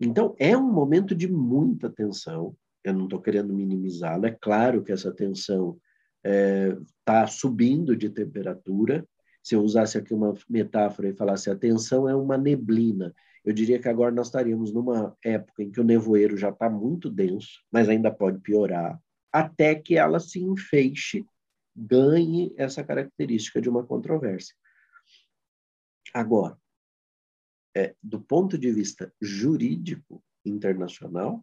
Então, 0.00 0.34
é 0.38 0.56
um 0.56 0.72
momento 0.72 1.14
de 1.14 1.28
muita 1.30 1.90
tensão. 1.90 2.56
Eu 2.82 2.94
não 2.94 3.04
estou 3.04 3.20
querendo 3.20 3.52
minimizá-la. 3.52 4.28
É 4.28 4.36
claro 4.40 4.82
que 4.82 4.92
essa 4.92 5.12
tensão 5.12 5.78
está 6.24 7.22
é, 7.22 7.26
subindo 7.26 7.94
de 7.94 8.08
temperatura, 8.08 9.06
se 9.42 9.54
eu 9.54 9.62
usasse 9.62 9.98
aqui 9.98 10.14
uma 10.14 10.34
metáfora 10.48 11.08
e 11.08 11.16
falasse 11.16 11.50
a 11.50 11.56
tensão 11.56 12.08
é 12.08 12.14
uma 12.14 12.36
neblina, 12.36 13.14
eu 13.48 13.54
diria 13.54 13.78
que 13.78 13.88
agora 13.88 14.14
nós 14.14 14.26
estaríamos 14.26 14.74
numa 14.74 15.16
época 15.24 15.62
em 15.62 15.70
que 15.70 15.80
o 15.80 15.84
nevoeiro 15.84 16.36
já 16.36 16.50
está 16.50 16.68
muito 16.68 17.08
denso, 17.08 17.64
mas 17.72 17.88
ainda 17.88 18.10
pode 18.10 18.40
piorar, 18.40 19.00
até 19.32 19.74
que 19.74 19.96
ela 19.96 20.20
se 20.20 20.38
enfeixe, 20.38 21.24
ganhe 21.74 22.52
essa 22.58 22.84
característica 22.84 23.58
de 23.58 23.70
uma 23.70 23.86
controvérsia. 23.86 24.54
Agora, 26.12 26.58
é, 27.74 27.94
do 28.02 28.20
ponto 28.20 28.58
de 28.58 28.70
vista 28.70 29.10
jurídico 29.18 30.22
internacional, 30.44 31.42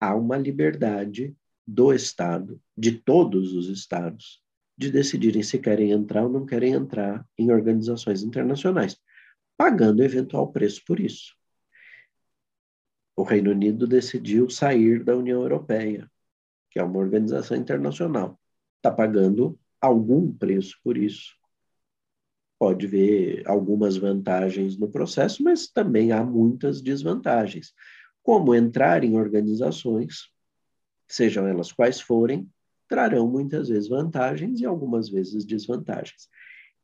há 0.00 0.14
uma 0.14 0.36
liberdade 0.36 1.36
do 1.66 1.92
Estado, 1.92 2.62
de 2.78 2.92
todos 2.92 3.52
os 3.54 3.68
Estados, 3.68 4.40
de 4.78 4.88
decidirem 4.88 5.42
se 5.42 5.58
querem 5.58 5.90
entrar 5.90 6.22
ou 6.22 6.30
não 6.30 6.46
querem 6.46 6.74
entrar 6.74 7.26
em 7.36 7.50
organizações 7.50 8.22
internacionais, 8.22 8.96
pagando 9.56 10.02
eventual 10.02 10.50
preço 10.52 10.82
por 10.86 11.00
isso. 11.00 11.34
O 13.14 13.22
Reino 13.22 13.50
Unido 13.50 13.86
decidiu 13.86 14.48
sair 14.48 15.04
da 15.04 15.16
União 15.16 15.42
Europeia, 15.42 16.10
que 16.70 16.78
é 16.78 16.82
uma 16.82 16.98
organização 16.98 17.56
internacional. 17.56 18.40
Está 18.76 18.90
pagando 18.90 19.58
algum 19.80 20.32
preço 20.32 20.78
por 20.82 20.96
isso. 20.96 21.36
Pode 22.58 22.86
ver 22.86 23.42
algumas 23.46 23.96
vantagens 23.96 24.78
no 24.78 24.90
processo, 24.90 25.42
mas 25.42 25.68
também 25.68 26.12
há 26.12 26.24
muitas 26.24 26.80
desvantagens. 26.80 27.74
Como 28.22 28.54
entrar 28.54 29.04
em 29.04 29.18
organizações, 29.18 30.30
sejam 31.08 31.46
elas 31.46 31.72
quais 31.72 32.00
forem, 32.00 32.48
trarão 32.88 33.28
muitas 33.28 33.68
vezes 33.68 33.88
vantagens 33.88 34.60
e 34.60 34.64
algumas 34.64 35.08
vezes 35.08 35.44
desvantagens. 35.44 36.28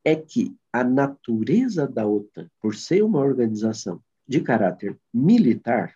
É 0.04 0.16
que 0.16 0.56
a 0.72 0.84
natureza 0.84 1.86
da 1.86 2.06
OTAN, 2.06 2.48
por 2.60 2.74
ser 2.74 3.02
uma 3.02 3.20
organização 3.20 4.00
de 4.26 4.40
caráter 4.40 4.98
militar, 5.12 5.94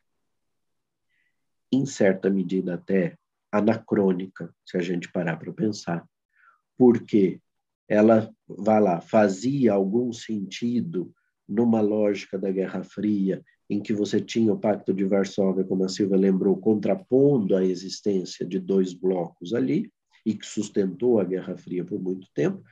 em 1.70 1.86
certa 1.86 2.28
medida 2.28 2.74
até 2.74 3.16
anacrônica, 3.50 4.54
se 4.66 4.76
a 4.76 4.82
gente 4.82 5.10
parar 5.10 5.36
para 5.36 5.52
pensar, 5.52 6.06
porque 6.76 7.40
ela, 7.88 8.30
vai 8.46 8.80
lá, 8.80 9.00
fazia 9.00 9.72
algum 9.72 10.12
sentido 10.12 11.12
numa 11.48 11.80
lógica 11.80 12.38
da 12.38 12.50
Guerra 12.50 12.82
Fria, 12.82 13.42
em 13.68 13.80
que 13.80 13.92
você 13.92 14.20
tinha 14.20 14.52
o 14.52 14.58
Pacto 14.58 14.92
de 14.92 15.04
Varsóvia, 15.04 15.64
como 15.64 15.84
a 15.84 15.88
Silvia 15.88 16.16
lembrou, 16.16 16.56
contrapondo 16.56 17.56
a 17.56 17.64
existência 17.64 18.46
de 18.46 18.58
dois 18.58 18.92
blocos 18.92 19.54
ali, 19.54 19.90
e 20.24 20.34
que 20.34 20.46
sustentou 20.46 21.20
a 21.20 21.24
Guerra 21.24 21.56
Fria 21.56 21.84
por 21.84 22.00
muito 22.00 22.28
tempo, 22.34 22.62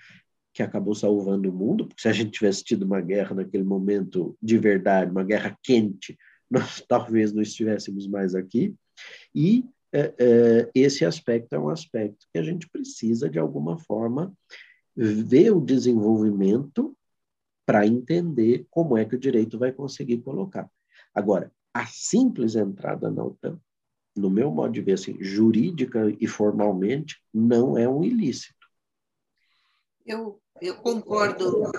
que 0.53 0.63
acabou 0.63 0.95
salvando 0.95 1.49
o 1.49 1.53
mundo, 1.53 1.87
porque 1.87 2.03
se 2.03 2.09
a 2.09 2.13
gente 2.13 2.33
tivesse 2.33 2.65
tido 2.65 2.83
uma 2.83 3.01
guerra 3.01 3.35
naquele 3.35 3.65
momento 3.65 4.37
de 4.43 4.59
verdade, 4.59 5.11
uma 5.11 5.25
guerra 5.25 5.57
quente, 5.63 6.19
nós 6.51 6.85
talvez 6.87 7.33
não 7.33 7.43
estivéssemos 7.43 8.07
mais 8.09 8.35
aqui. 8.35 8.75
E 9.35 9.65
é, 9.93 10.15
é, 10.19 10.71
esse 10.75 11.05
aspecto 11.05 11.55
é 11.55 11.59
um 11.59 11.69
aspecto 11.69 12.27
que 12.33 12.39
a 12.39 12.43
gente 12.43 12.69
precisa, 12.69 13.29
de 13.29 13.39
alguma 13.39 13.79
forma, 13.79 14.33
ver 14.97 15.53
o 15.53 15.61
desenvolvimento 15.61 16.97
para 17.65 17.87
entender 17.87 18.67
como 18.69 18.99
é 18.99 19.05
que 19.05 19.15
o 19.15 19.19
direito 19.19 19.59
vai 19.59 19.71
conseguir 19.71 20.19
colocar. 20.19 20.69
Agora, 21.15 21.53
a 21.73 21.87
simples 21.87 22.57
entrada 22.57 23.11
na 23.11 23.25
OTAN 23.25 23.61
no 24.17 24.31
meu 24.31 24.51
modo 24.51 24.73
de 24.73 24.81
ver, 24.81 24.93
assim, 24.93 25.17
jurídica 25.21 26.15
e 26.21 26.27
formalmente, 26.27 27.17
não 27.33 27.77
é 27.77 27.89
um 27.89 28.03
ilícito. 28.03 28.60
Eu, 30.11 30.43
eu 30.61 30.75
concordo, 30.75 31.71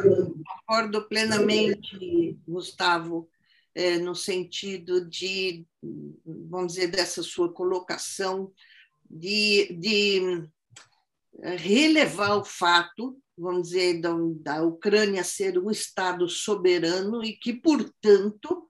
concordo 0.66 1.06
plenamente, 1.10 2.40
Gustavo, 2.48 3.30
é, 3.76 3.98
no 3.98 4.16
sentido 4.16 5.06
de, 5.06 5.66
vamos 6.50 6.76
dizer, 6.76 6.88
dessa 6.88 7.22
sua 7.22 7.52
colocação, 7.52 8.50
de, 9.10 9.74
de 9.74 10.48
relevar 11.58 12.38
o 12.38 12.46
fato, 12.46 13.22
vamos 13.38 13.64
dizer, 13.64 14.00
da, 14.00 14.14
da 14.40 14.64
Ucrânia 14.64 15.26
ser 15.26 15.60
um 15.60 15.70
Estado 15.70 16.30
soberano 16.30 17.22
e 17.26 17.34
que, 17.34 17.52
portanto, 17.52 18.70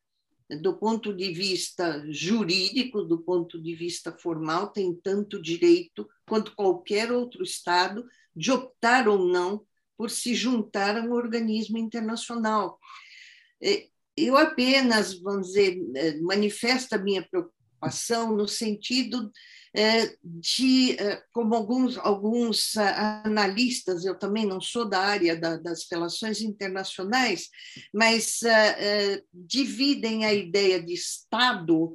do 0.60 0.76
ponto 0.76 1.14
de 1.14 1.32
vista 1.32 2.04
jurídico, 2.10 3.04
do 3.04 3.20
ponto 3.20 3.62
de 3.62 3.76
vista 3.76 4.12
formal, 4.12 4.72
tem 4.72 4.92
tanto 4.96 5.40
direito 5.40 6.10
quanto 6.28 6.56
qualquer 6.56 7.12
outro 7.12 7.44
Estado 7.44 8.04
de 8.36 8.52
optar 8.52 9.08
ou 9.08 9.28
não 9.28 9.66
por 9.98 10.10
se 10.10 10.34
juntar 10.34 10.98
a 10.98 11.02
um 11.02 11.12
organismo 11.12 11.78
internacional. 11.78 12.80
É, 13.62 13.88
eu 14.18 14.36
apenas, 14.36 15.14
vamos 15.20 15.50
dizer, 15.50 15.78
é, 15.96 16.18
manifesto 16.22 16.96
a 16.96 16.98
minha 16.98 17.22
preocupação 17.22 18.36
no 18.36 18.48
sentido 18.48 19.32
é, 19.76 20.16
de, 20.24 20.98
como 21.32 21.56
alguns, 21.56 21.98
alguns 22.00 22.76
analistas, 22.78 24.04
eu 24.04 24.18
também 24.18 24.46
não 24.46 24.60
sou 24.60 24.90
da 24.90 25.00
área 25.00 25.36
da, 25.40 25.56
das 25.58 25.88
relações 25.90 26.42
internacionais, 26.42 27.48
mas 27.94 28.42
dividem 29.32 30.26
a 30.26 30.34
ideia 30.34 30.84
de 30.84 30.94
Estado 30.94 31.94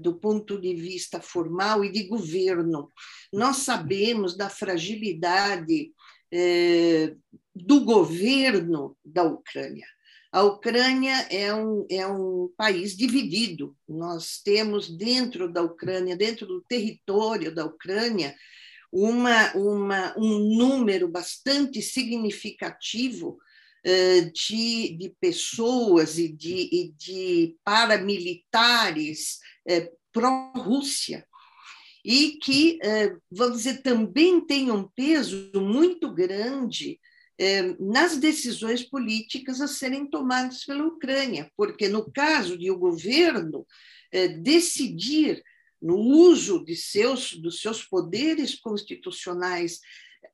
do 0.00 0.14
ponto 0.14 0.60
de 0.60 0.74
vista 0.74 1.20
formal 1.20 1.84
e 1.84 1.92
de 1.92 2.04
governo. 2.04 2.90
Nós 3.32 3.58
sabemos 3.58 4.36
da 4.36 4.48
fragilidade 4.50 5.92
do 7.54 7.84
governo 7.84 8.96
da 9.04 9.22
Ucrânia. 9.22 9.86
A 10.34 10.42
Ucrânia 10.42 11.14
é 11.30 11.54
um, 11.54 11.86
é 11.88 12.04
um 12.08 12.50
país 12.56 12.96
dividido. 12.96 13.76
Nós 13.88 14.42
temos 14.42 14.88
dentro 14.90 15.48
da 15.48 15.62
Ucrânia, 15.62 16.16
dentro 16.16 16.44
do 16.44 16.60
território 16.62 17.54
da 17.54 17.64
Ucrânia, 17.64 18.34
uma, 18.90 19.52
uma, 19.54 20.12
um 20.18 20.56
número 20.56 21.06
bastante 21.06 21.80
significativo 21.80 23.38
de, 23.84 24.96
de 24.96 25.14
pessoas 25.20 26.18
e 26.18 26.28
de, 26.28 26.68
e 26.72 26.92
de 26.96 27.56
paramilitares 27.62 29.40
uh, 29.68 29.94
pró-Rússia. 30.14 31.26
e 32.04 32.38
que, 32.42 32.78
eh, 32.82 33.16
vamos 33.30 33.58
dizer, 33.58 33.82
também 33.82 34.38
tem 34.38 34.70
um 34.70 34.86
peso 34.86 35.50
muito 35.54 36.12
grande 36.12 37.00
eh, 37.38 37.74
nas 37.80 38.18
decisões 38.18 38.82
políticas 38.82 39.60
a 39.60 39.66
serem 39.66 40.06
tomadas 40.06 40.64
pela 40.64 40.84
Ucrânia, 40.84 41.50
porque 41.56 41.88
no 41.88 42.12
caso 42.12 42.58
de 42.58 42.70
o 42.70 42.78
governo 42.78 43.66
eh, 44.12 44.28
decidir 44.28 45.42
no 45.80 45.96
uso 45.96 46.62
de 46.62 46.76
seus, 46.76 47.32
dos 47.34 47.60
seus 47.60 47.82
poderes 47.82 48.54
constitucionais 48.54 49.80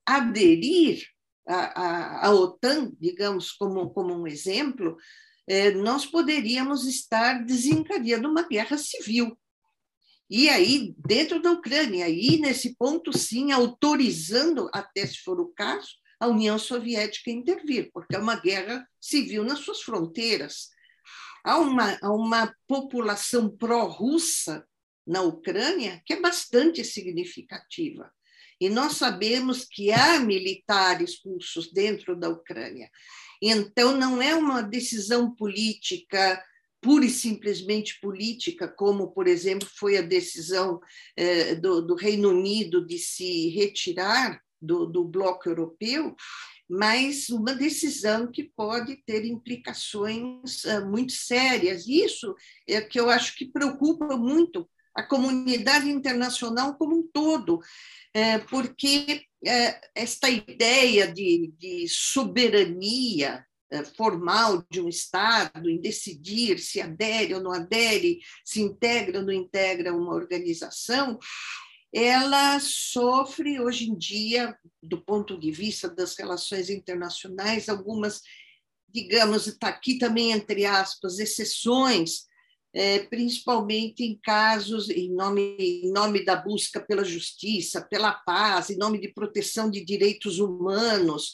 aderir 0.05 1.07
à, 1.47 1.81
à, 1.81 2.27
à 2.27 2.35
OTAN, 2.35 2.93
digamos, 3.01 3.53
como, 3.53 3.91
como 3.91 4.15
um 4.15 4.27
exemplo, 4.27 4.97
nós 5.83 6.07
poderíamos 6.07 6.87
estar 6.87 7.45
desencadeando 7.45 8.29
uma 8.29 8.47
guerra 8.47 8.79
civil 8.79 9.37
e 10.31 10.49
aí, 10.49 10.95
dentro 10.97 11.43
da 11.43 11.51
Ucrânia, 11.51 12.05
aí 12.05 12.39
nesse 12.39 12.77
ponto, 12.77 13.17
sim, 13.19 13.51
autorizando, 13.51 14.71
até 14.73 15.05
se 15.05 15.19
for 15.19 15.41
o 15.41 15.49
caso, 15.49 15.89
a 16.21 16.29
União 16.29 16.57
Soviética 16.57 17.33
a 17.33 17.35
intervir, 17.35 17.91
porque 17.93 18.15
é 18.15 18.19
uma 18.19 18.37
guerra 18.37 18.89
civil 19.01 19.43
nas 19.43 19.59
suas 19.59 19.83
fronteiras. 19.83 20.69
Há 21.45 21.59
uma, 21.59 21.99
há 22.01 22.13
uma 22.13 22.55
população 22.69 23.51
pró-russa 23.51 24.65
na 25.05 25.23
Ucrânia 25.23 26.01
que 26.07 26.13
é 26.13 26.21
bastante 26.21 26.85
significativa. 26.85 28.09
E 28.61 28.69
nós 28.69 28.95
sabemos 28.95 29.65
que 29.65 29.91
há 29.91 30.21
militares 30.21 31.21
russos 31.25 31.73
dentro 31.73 32.15
da 32.15 32.29
Ucrânia. 32.29 32.91
Então, 33.43 33.97
não 33.97 34.21
é 34.21 34.35
uma 34.35 34.61
decisão 34.61 35.35
política 35.35 36.43
pura 36.83 37.05
e 37.05 37.11
simplesmente 37.11 38.01
política, 38.01 38.67
como, 38.67 39.09
por 39.13 39.27
exemplo, 39.27 39.69
foi 39.77 39.99
a 39.99 40.03
decisão 40.03 40.81
eh, 41.17 41.55
do, 41.55 41.83
do, 41.83 41.95
Reino 41.95 42.31
Unido 42.31 42.87
de 42.87 42.99
se 42.99 43.49
retirar 43.51 44.41
do, 44.61 44.87
do 44.87 45.05
bloco 45.05 45.49
europeu, 45.49 46.15
mas 46.69 47.29
uma 47.31 47.55
decisão 47.55 48.31
que 48.31 48.45
pode 48.45 48.97
ter 49.05 49.25
implicações 49.25 50.65
uh, 50.65 50.87
muito 50.89 51.13
sérias. 51.13 51.87
Isso 51.89 52.35
é 52.69 52.81
que 52.81 53.01
eu 53.01 53.11
acho 53.11 53.37
que 53.37 53.51
preocupa 53.51 54.17
muito 54.17 54.69
a 54.95 55.03
comunidade 55.03 55.89
internacional 55.89 56.75
como 56.77 56.97
um 56.97 57.09
todo, 57.13 57.61
é, 58.13 58.39
porque 58.39 59.25
é, 59.47 59.81
esta 59.95 60.29
ideia 60.29 61.13
de, 61.13 61.53
de 61.59 61.87
soberania 61.89 63.45
eh, 63.73 63.85
formal 63.85 64.65
de 64.69 64.81
um 64.81 64.89
Estado 64.89 65.71
em 65.71 65.81
decidir 65.81 66.59
se 66.59 66.81
adere 66.81 67.35
ou 67.35 67.41
não 67.41 67.53
adere, 67.53 68.19
se 68.45 68.61
integra 68.61 69.21
ou 69.21 69.25
não 69.25 69.33
integra 69.33 69.95
uma 69.95 70.13
organização, 70.13 71.17
ela 71.93 72.59
sofre 72.59 73.61
hoje 73.61 73.89
em 73.89 73.97
dia, 73.97 74.57
do 74.83 75.01
ponto 75.01 75.39
de 75.39 75.53
vista 75.53 75.89
das 75.89 76.17
relações 76.17 76.69
internacionais, 76.69 77.69
algumas, 77.69 78.21
digamos, 78.89 79.47
está 79.47 79.69
aqui 79.69 79.99
também 79.99 80.33
entre 80.33 80.65
aspas, 80.67 81.21
exceções, 81.21 82.25
é, 82.73 83.01
principalmente 83.01 84.05
em 84.05 84.19
casos 84.23 84.89
em 84.91 85.13
nome, 85.13 85.57
em 85.59 85.91
nome 85.93 86.25
da 86.25 86.37
busca 86.37 86.81
pela 86.81 87.05
justiça, 87.05 87.83
pela 87.83 88.13
paz, 88.13 88.71
em 88.71 88.77
nome 88.77 89.01
de 89.01 89.13
proteção 89.13 89.71
de 89.71 89.85
direitos 89.85 90.39
humanos, 90.39 91.33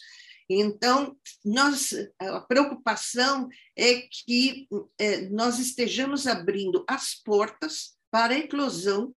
então, 0.48 1.16
nós, 1.44 1.92
a 2.20 2.40
preocupação 2.40 3.48
é 3.76 4.02
que 4.24 4.68
é, 4.98 5.28
nós 5.28 5.58
estejamos 5.58 6.26
abrindo 6.26 6.84
as 6.88 7.14
portas 7.14 7.96
para 8.10 8.34
a 8.34 8.38
eclosão 8.38 9.14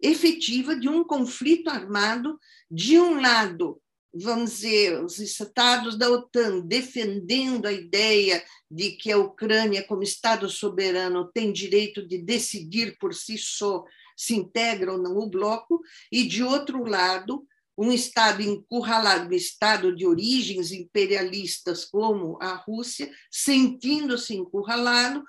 efetiva 0.00 0.76
de 0.76 0.88
um 0.88 1.02
conflito 1.02 1.68
armado, 1.68 2.38
de 2.70 2.98
um 2.98 3.20
lado, 3.20 3.80
vamos 4.14 4.52
dizer, 4.52 5.02
os 5.02 5.18
estados 5.18 5.98
da 5.98 6.08
OTAN 6.08 6.60
defendendo 6.60 7.66
a 7.66 7.72
ideia 7.72 8.44
de 8.70 8.92
que 8.92 9.10
a 9.10 9.18
Ucrânia, 9.18 9.84
como 9.86 10.02
Estado 10.02 10.48
soberano, 10.48 11.30
tem 11.32 11.52
direito 11.52 12.06
de 12.06 12.18
decidir 12.18 12.96
por 12.98 13.12
si 13.12 13.36
só 13.36 13.84
se 14.16 14.34
integra 14.34 14.92
ou 14.92 14.98
não 14.98 15.18
o 15.18 15.28
bloco, 15.28 15.80
e, 16.10 16.24
de 16.24 16.42
outro 16.42 16.84
lado, 16.84 17.44
um 17.76 17.90
Estado 17.90 18.42
encurralado, 18.42 19.28
um 19.28 19.36
Estado 19.36 19.94
de 19.94 20.06
origens 20.06 20.70
imperialistas 20.70 21.84
como 21.84 22.38
a 22.40 22.54
Rússia, 22.54 23.10
sentindo-se 23.30 24.34
encurralado, 24.34 25.24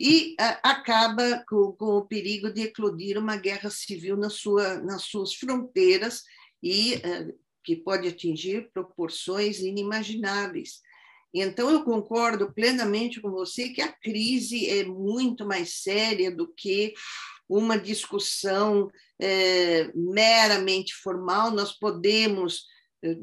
e 0.00 0.36
acaba 0.62 1.44
com, 1.48 1.72
com, 1.72 1.96
o 1.96 2.06
perigo 2.06 2.52
de 2.52 2.62
eclodir 2.62 3.18
uma 3.18 3.36
guerra 3.36 3.68
civil 3.68 4.16
na 4.16 4.30
sua, 4.30 4.78
nas 4.78 5.02
suas 5.02 5.34
fronteiras 5.34 6.22
e 6.62 6.94
uh, 6.94 7.38
que 7.64 7.76
pode 7.76 8.08
atingir 8.08 8.70
proporções 8.72 9.60
inimagináveis. 9.60 10.80
Então, 11.32 11.70
eu 11.70 11.84
concordo 11.84 12.52
plenamente 12.52 13.20
com 13.20 13.30
você 13.30 13.68
que 13.68 13.82
a 13.82 13.92
crise 13.92 14.68
é 14.68 14.84
muito 14.84 15.46
mais 15.46 15.82
séria 15.82 16.30
do 16.30 16.48
que 16.48 16.94
uma 17.48 17.78
discussão 17.78 18.90
é, 19.20 19.90
meramente 19.94 20.94
formal, 20.94 21.50
nós 21.50 21.72
podemos, 21.72 22.64
é, 23.02 23.16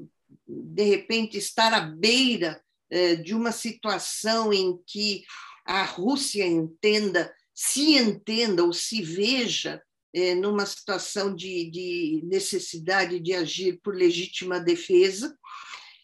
de 0.47 0.83
repente, 0.83 1.37
estar 1.37 1.73
à 1.73 1.81
beira 1.81 2.61
é, 2.89 3.15
de 3.15 3.33
uma 3.33 3.51
situação 3.51 4.51
em 4.51 4.77
que 4.85 5.23
a 5.65 5.83
Rússia 5.83 6.45
entenda, 6.45 7.33
se 7.53 7.95
entenda 7.95 8.63
ou 8.63 8.73
se 8.73 9.01
veja 9.01 9.81
é, 10.15 10.33
numa 10.33 10.65
situação 10.65 11.35
de, 11.35 11.69
de 11.69 12.21
necessidade 12.23 13.19
de 13.19 13.33
agir 13.33 13.81
por 13.83 13.93
legítima 13.93 14.61
defesa, 14.61 15.37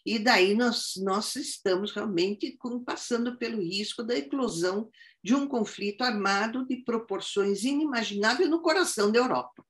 e 0.05 0.19
daí 0.19 0.53
nós, 0.53 0.95
nós 0.97 1.33
estamos 1.37 1.93
realmente 1.93 2.57
passando 2.85 3.37
pelo 3.37 3.61
risco 3.61 4.03
da 4.03 4.17
eclosão 4.17 4.89
de 5.23 5.33
um 5.33 5.47
conflito 5.47 6.01
armado 6.01 6.65
de 6.67 6.77
proporções 6.77 7.63
inimagináveis 7.63 8.49
no 8.49 8.61
coração 8.61 9.09
da 9.09 9.19
Europa. 9.19 9.63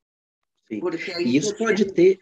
E 0.71 1.37
isso 1.37 1.55
pode 1.55 1.85
ter, 1.85 2.19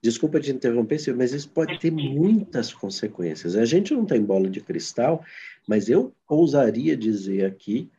desculpa 0.00 0.40
te 0.40 0.52
interromper, 0.52 0.98
Silvio, 0.98 1.18
mas 1.18 1.34
isso 1.34 1.50
pode 1.50 1.78
ter 1.78 1.90
muitas 1.90 2.72
consequências. 2.72 3.56
A 3.56 3.66
gente 3.66 3.92
não 3.92 4.06
tem 4.06 4.22
bola 4.22 4.48
de 4.48 4.62
cristal, 4.62 5.22
mas 5.66 5.90
eu 5.90 6.14
ousaria 6.26 6.96
dizer 6.96 7.44
aqui 7.44 7.90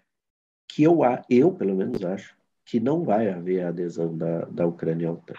que 0.68 0.82
eu, 0.82 1.02
eu 1.30 1.52
pelo 1.52 1.76
menos 1.76 2.04
acho, 2.04 2.39
que 2.70 2.80
não 2.80 3.04
vai 3.04 3.28
haver 3.30 3.64
a 3.64 3.70
adesão 3.70 4.16
da, 4.16 4.46
da 4.46 4.68
Ucrânia 4.68 5.08
ao 5.08 5.16
OTAN. 5.16 5.34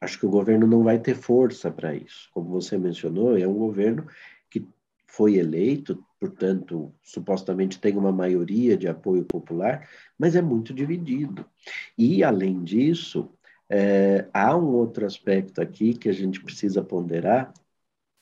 Acho 0.00 0.18
que 0.18 0.24
o 0.24 0.30
governo 0.30 0.66
não 0.66 0.82
vai 0.82 0.98
ter 0.98 1.14
força 1.14 1.70
para 1.70 1.94
isso. 1.94 2.30
Como 2.32 2.48
você 2.48 2.78
mencionou, 2.78 3.36
é 3.36 3.46
um 3.46 3.52
governo 3.52 4.06
que 4.48 4.66
foi 5.06 5.34
eleito, 5.34 6.02
portanto, 6.18 6.90
supostamente 7.02 7.78
tem 7.78 7.98
uma 7.98 8.10
maioria 8.10 8.78
de 8.78 8.88
apoio 8.88 9.26
popular, 9.26 9.86
mas 10.18 10.34
é 10.34 10.40
muito 10.40 10.72
dividido. 10.72 11.44
E, 11.98 12.24
além 12.24 12.64
disso, 12.64 13.28
é, 13.68 14.26
há 14.32 14.56
um 14.56 14.68
outro 14.68 15.04
aspecto 15.04 15.60
aqui 15.60 15.92
que 15.92 16.08
a 16.08 16.14
gente 16.14 16.42
precisa 16.42 16.82
ponderar, 16.82 17.52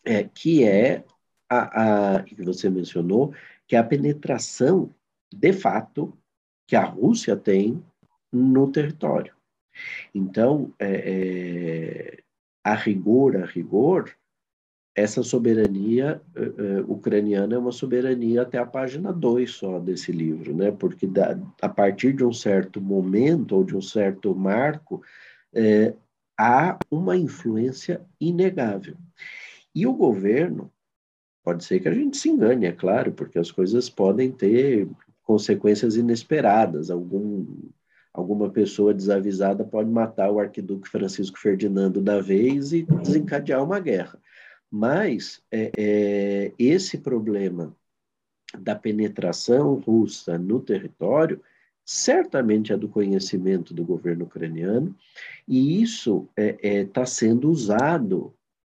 é, 0.05 0.25
que 0.25 0.65
é 0.65 1.05
a, 1.49 2.17
a 2.17 2.23
que 2.25 2.43
você 2.43 2.69
mencionou, 2.69 3.33
que 3.69 3.77
é 3.77 3.79
a 3.79 3.85
penetração, 3.85 4.93
de 5.33 5.53
fato, 5.53 6.13
que 6.67 6.75
a 6.75 6.85
Rússia 6.85 7.37
tem 7.37 7.81
no 8.33 8.71
território. 8.71 9.35
Então, 10.15 10.73
é, 10.79 10.89
é, 10.89 12.19
a 12.65 12.75
rigor, 12.75 13.37
a 13.37 13.45
rigor, 13.45 14.11
essa 14.97 15.23
soberania 15.23 16.23
uh, 16.35 16.81
uh, 16.81 16.93
ucraniana 16.93 17.55
é 17.55 17.59
uma 17.59 17.71
soberania 17.71 18.43
até 18.43 18.57
a 18.57 18.65
página 18.65 19.13
2 19.13 19.51
só 19.51 19.79
desse 19.79 20.11
livro, 20.11 20.57
né? 20.57 20.71
porque 20.71 21.07
da, 21.07 21.39
a 21.61 21.69
partir 21.69 22.15
de 22.15 22.25
um 22.25 22.33
certo 22.33 22.81
momento 22.81 23.57
ou 23.57 23.63
de 23.63 23.77
um 23.77 23.83
certo 23.83 24.35
marco, 24.35 25.03
é, 25.53 25.93
há 26.39 26.79
uma 26.91 27.15
influência 27.15 28.01
inegável. 28.19 28.97
E 29.75 29.87
o 29.87 29.93
governo, 29.93 30.73
pode 31.45 31.63
ser 31.63 31.81
que 31.81 31.89
a 31.89 31.95
gente 31.95 32.17
se 32.17 32.31
engane, 32.31 32.65
é 32.65 32.73
claro, 32.73 33.13
porque 33.13 33.39
as 33.39 33.51
coisas 33.51 33.91
podem 33.91 34.33
ter 34.33 34.89
consequências 35.23 35.97
inesperadas, 35.97 36.91
algum 36.91 37.47
alguma 38.17 38.49
pessoa 38.49 38.95
desavisada 38.95 39.63
pode 39.63 39.91
matar 39.91 40.31
o 40.31 40.41
arquiduque 40.41 40.89
Francisco 40.89 41.39
Ferdinando 41.39 42.01
da 42.01 42.19
vez 42.21 42.73
e 42.73 42.83
desencadear 42.83 43.63
uma 43.63 43.79
guerra. 43.79 44.19
Mas 44.71 45.43
é, 45.53 45.71
é, 45.77 46.53
esse 46.59 46.99
problema 46.99 47.77
da 48.59 48.75
penetração 48.75 49.75
russa 49.75 50.39
no 50.39 50.61
território 50.61 51.41
certamente 51.85 52.73
é 52.73 52.77
do 52.77 52.89
conhecimento 52.89 53.73
do 53.73 53.85
governo 53.85 54.25
ucraniano, 54.25 54.97
e 55.47 55.81
isso 55.81 56.29
está 56.37 56.43
é, 56.43 56.79
é, 56.81 56.85
tá 56.85 57.07
sendo 57.07 57.49
usado 57.49 58.35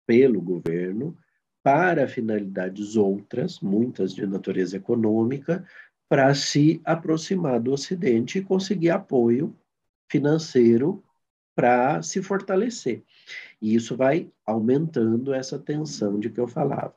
pelo 0.05 0.41
governo 0.41 1.15
para 1.63 2.07
finalidades 2.07 2.95
outras, 2.95 3.59
muitas 3.59 4.13
de 4.13 4.25
natureza 4.25 4.77
econômica, 4.77 5.65
para 6.09 6.33
se 6.33 6.81
aproximar 6.85 7.59
do 7.59 7.71
Ocidente 7.71 8.39
e 8.39 8.43
conseguir 8.43 8.89
apoio 8.89 9.55
financeiro 10.09 11.03
para 11.55 12.01
se 12.01 12.21
fortalecer. 12.21 13.03
E 13.61 13.75
isso 13.75 13.95
vai 13.95 14.31
aumentando 14.45 15.33
essa 15.33 15.57
tensão 15.59 16.19
de 16.19 16.29
que 16.29 16.39
eu 16.39 16.47
falava. 16.47 16.95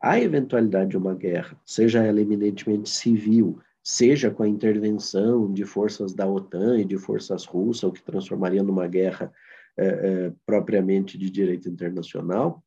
A 0.00 0.20
eventualidade 0.20 0.90
de 0.90 0.96
uma 0.98 1.14
guerra, 1.14 1.58
seja 1.64 2.04
ela 2.04 2.20
eminentemente 2.20 2.90
civil, 2.90 3.58
seja 3.82 4.30
com 4.30 4.42
a 4.42 4.48
intervenção 4.48 5.52
de 5.52 5.64
forças 5.64 6.14
da 6.14 6.26
OTAN 6.26 6.80
e 6.80 6.84
de 6.84 6.96
forças 6.96 7.44
russas, 7.44 7.84
o 7.84 7.92
que 7.92 8.02
transformaria 8.02 8.62
numa 8.62 8.86
guerra 8.86 9.32
é, 9.76 9.86
é, 9.86 10.32
propriamente 10.46 11.18
de 11.18 11.28
direito 11.28 11.68
internacional, 11.68 12.63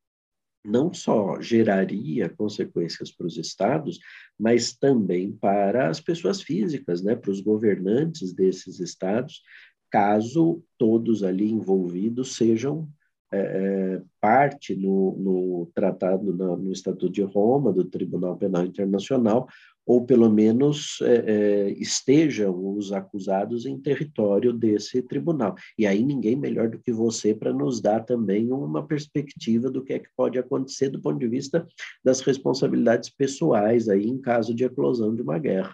não 0.68 0.94
só 0.94 1.40
geraria 1.42 2.30
consequências 2.30 3.10
para 3.12 3.26
os 3.26 3.38
estados, 3.38 4.00
mas 4.38 4.74
também 4.74 5.32
para 5.32 5.90
as 5.90 6.02
pessoas 6.02 6.42
físicas, 6.42 7.02
né, 7.02 7.16
para 7.16 7.32
os 7.32 7.40
governantes 7.40 8.34
desses 8.34 8.80
estados, 8.80 9.42
caso 9.90 10.62
todos 10.78 11.24
ali 11.24 11.50
envolvidos 11.50 12.36
sejam 12.36 12.88
é, 13.32 14.02
parte 14.22 14.76
no, 14.76 15.18
no 15.18 15.72
tratado, 15.74 16.34
no, 16.34 16.58
no, 16.58 16.72
Estatuto 16.72 17.10
de 17.10 17.24
Roma, 17.24 17.74
do 17.74 17.86
Tribunal 17.86 18.38
Penal 18.38 18.66
Internacional, 18.66 19.48
ou 19.88 20.06
pelo 20.06 20.30
menos 20.30 21.00
é, 21.02 21.16
é, 21.16 21.70
estejam 21.72 22.76
os 22.76 22.92
acusados 22.92 23.66
em 23.66 23.80
território 23.80 24.52
desse 24.52 25.02
tribunal. 25.02 25.56
E 25.80 25.88
aí 25.88 26.04
ninguém 26.04 26.36
melhor 26.36 26.68
do 26.68 26.78
que 26.78 26.92
você 26.92 27.34
para 27.34 27.54
nos 27.54 27.80
dar 27.80 28.04
também 28.04 28.52
uma 28.52 28.86
perspectiva 28.86 29.72
do 29.72 29.82
que 29.82 29.94
é 29.94 30.00
que 30.00 30.10
pode 30.14 30.38
acontecer 30.38 30.90
do 30.90 31.02
ponto 31.02 31.18
de 31.18 31.28
vista 31.30 31.66
das 32.04 32.20
responsabilidades 32.20 33.10
pessoais 33.10 33.88
aí 33.88 34.06
em 34.06 34.20
caso 34.20 34.54
de 34.54 34.66
eclosão 34.66 35.16
de 35.16 35.22
uma 35.22 35.40
guerra. 35.40 35.74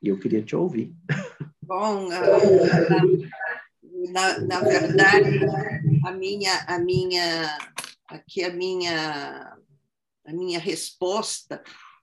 E 0.00 0.08
eu 0.08 0.16
queria 0.16 0.40
te 0.40 0.54
ouvir. 0.54 0.94
Bom, 1.60 2.08
na, 4.12 4.38
na 4.38 4.60
verdade, 4.60 5.40
a 6.06 6.12
minha, 6.12 6.64
a 6.68 6.78
minha, 6.78 7.58
aqui 8.08 8.44
a 8.44 8.52
minha, 8.52 9.56
a 10.24 10.32
minha 10.32 10.60
resposta 10.60 11.60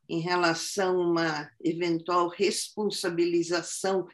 em 0.09 0.19
relação 0.19 1.01
a 1.01 1.07
uma 1.07 1.51
eventual 1.63 2.27
responsabilização 2.29 4.07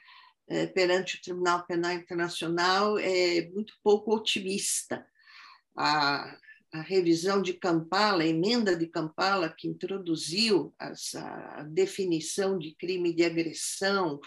eh, 0.48 0.68
perante 0.68 1.18
o 1.18 1.22
Tribunal 1.22 1.66
Penal 1.66 1.94
Internacional 1.94 2.98
é 2.98 3.50
muito 3.54 3.74
pouco 3.84 4.16
otimista. 4.16 5.06
A, 5.78 6.38
a 6.72 6.82
revisão 6.82 7.42
de 7.42 7.54
Kampala, 7.54 8.24
a 8.24 8.28
emenda 8.28 8.76
de 8.76 8.88
Kampala, 8.88 9.50
que 9.50 9.68
introduziu 9.68 10.74
a 10.80 11.64
definição 11.64 12.58
de 12.58 12.76
crime 12.76 13.14
de 13.14 13.24
agressão, 13.24 14.20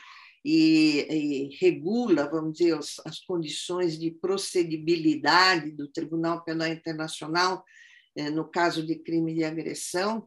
e, 0.48 1.08
e 1.10 1.56
regula, 1.56 2.30
vamos 2.30 2.58
dizer, 2.58 2.78
as, 2.78 3.00
as, 3.04 3.18
condições 3.18 3.98
de 3.98 4.12
procedibilidade 4.12 5.72
do 5.72 5.88
Tribunal 5.88 6.44
Penal 6.44 6.68
Internacional 6.68 7.64
eh, 8.14 8.30
no 8.30 8.48
caso 8.48 8.86
de 8.86 8.94
crime 8.94 9.34
de 9.34 9.42
agressão, 9.42 10.24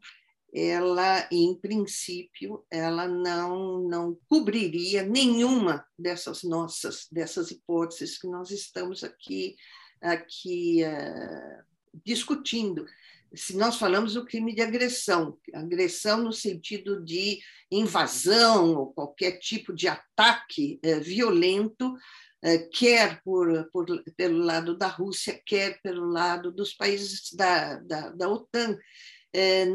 ela, 0.53 1.27
em 1.31 1.55
princípio, 1.55 2.65
ela 2.71 3.07
não, 3.07 3.79
não 3.87 4.17
cobriria 4.27 5.03
nenhuma 5.03 5.85
dessas 5.97 6.43
nossas, 6.43 7.07
dessas 7.11 7.51
hipóteses 7.51 8.17
que 8.17 8.27
nós 8.27 8.49
estamos 8.51 9.03
aqui, 9.03 9.55
aqui 10.01 10.81
uh, 10.83 11.63
discutindo. 12.03 12.85
Se 13.33 13.55
nós 13.55 13.77
falamos 13.77 14.15
do 14.15 14.25
crime 14.25 14.55
de 14.55 14.61
agressão, 14.61 15.37
agressão 15.53 16.23
no 16.23 16.33
sentido 16.33 17.03
de 17.03 17.39
invasão 17.71 18.75
ou 18.75 18.93
qualquer 18.93 19.37
tipo 19.37 19.71
de 19.71 19.87
ataque 19.87 20.79
eh, 20.81 20.99
violento, 20.99 21.95
eh, 22.41 22.67
quer 22.73 23.21
por, 23.21 23.69
por, 23.71 23.85
pelo 24.17 24.39
lado 24.39 24.75
da 24.75 24.87
Rússia, 24.87 25.39
quer 25.45 25.79
pelo 25.83 26.09
lado 26.09 26.51
dos 26.51 26.73
países 26.73 27.31
da, 27.33 27.75
da, 27.75 28.09
da 28.09 28.27
OTAN, 28.27 28.75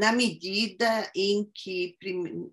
na 0.01 0.11
medida 0.11 1.11
em 1.15 1.49
que 1.55 1.97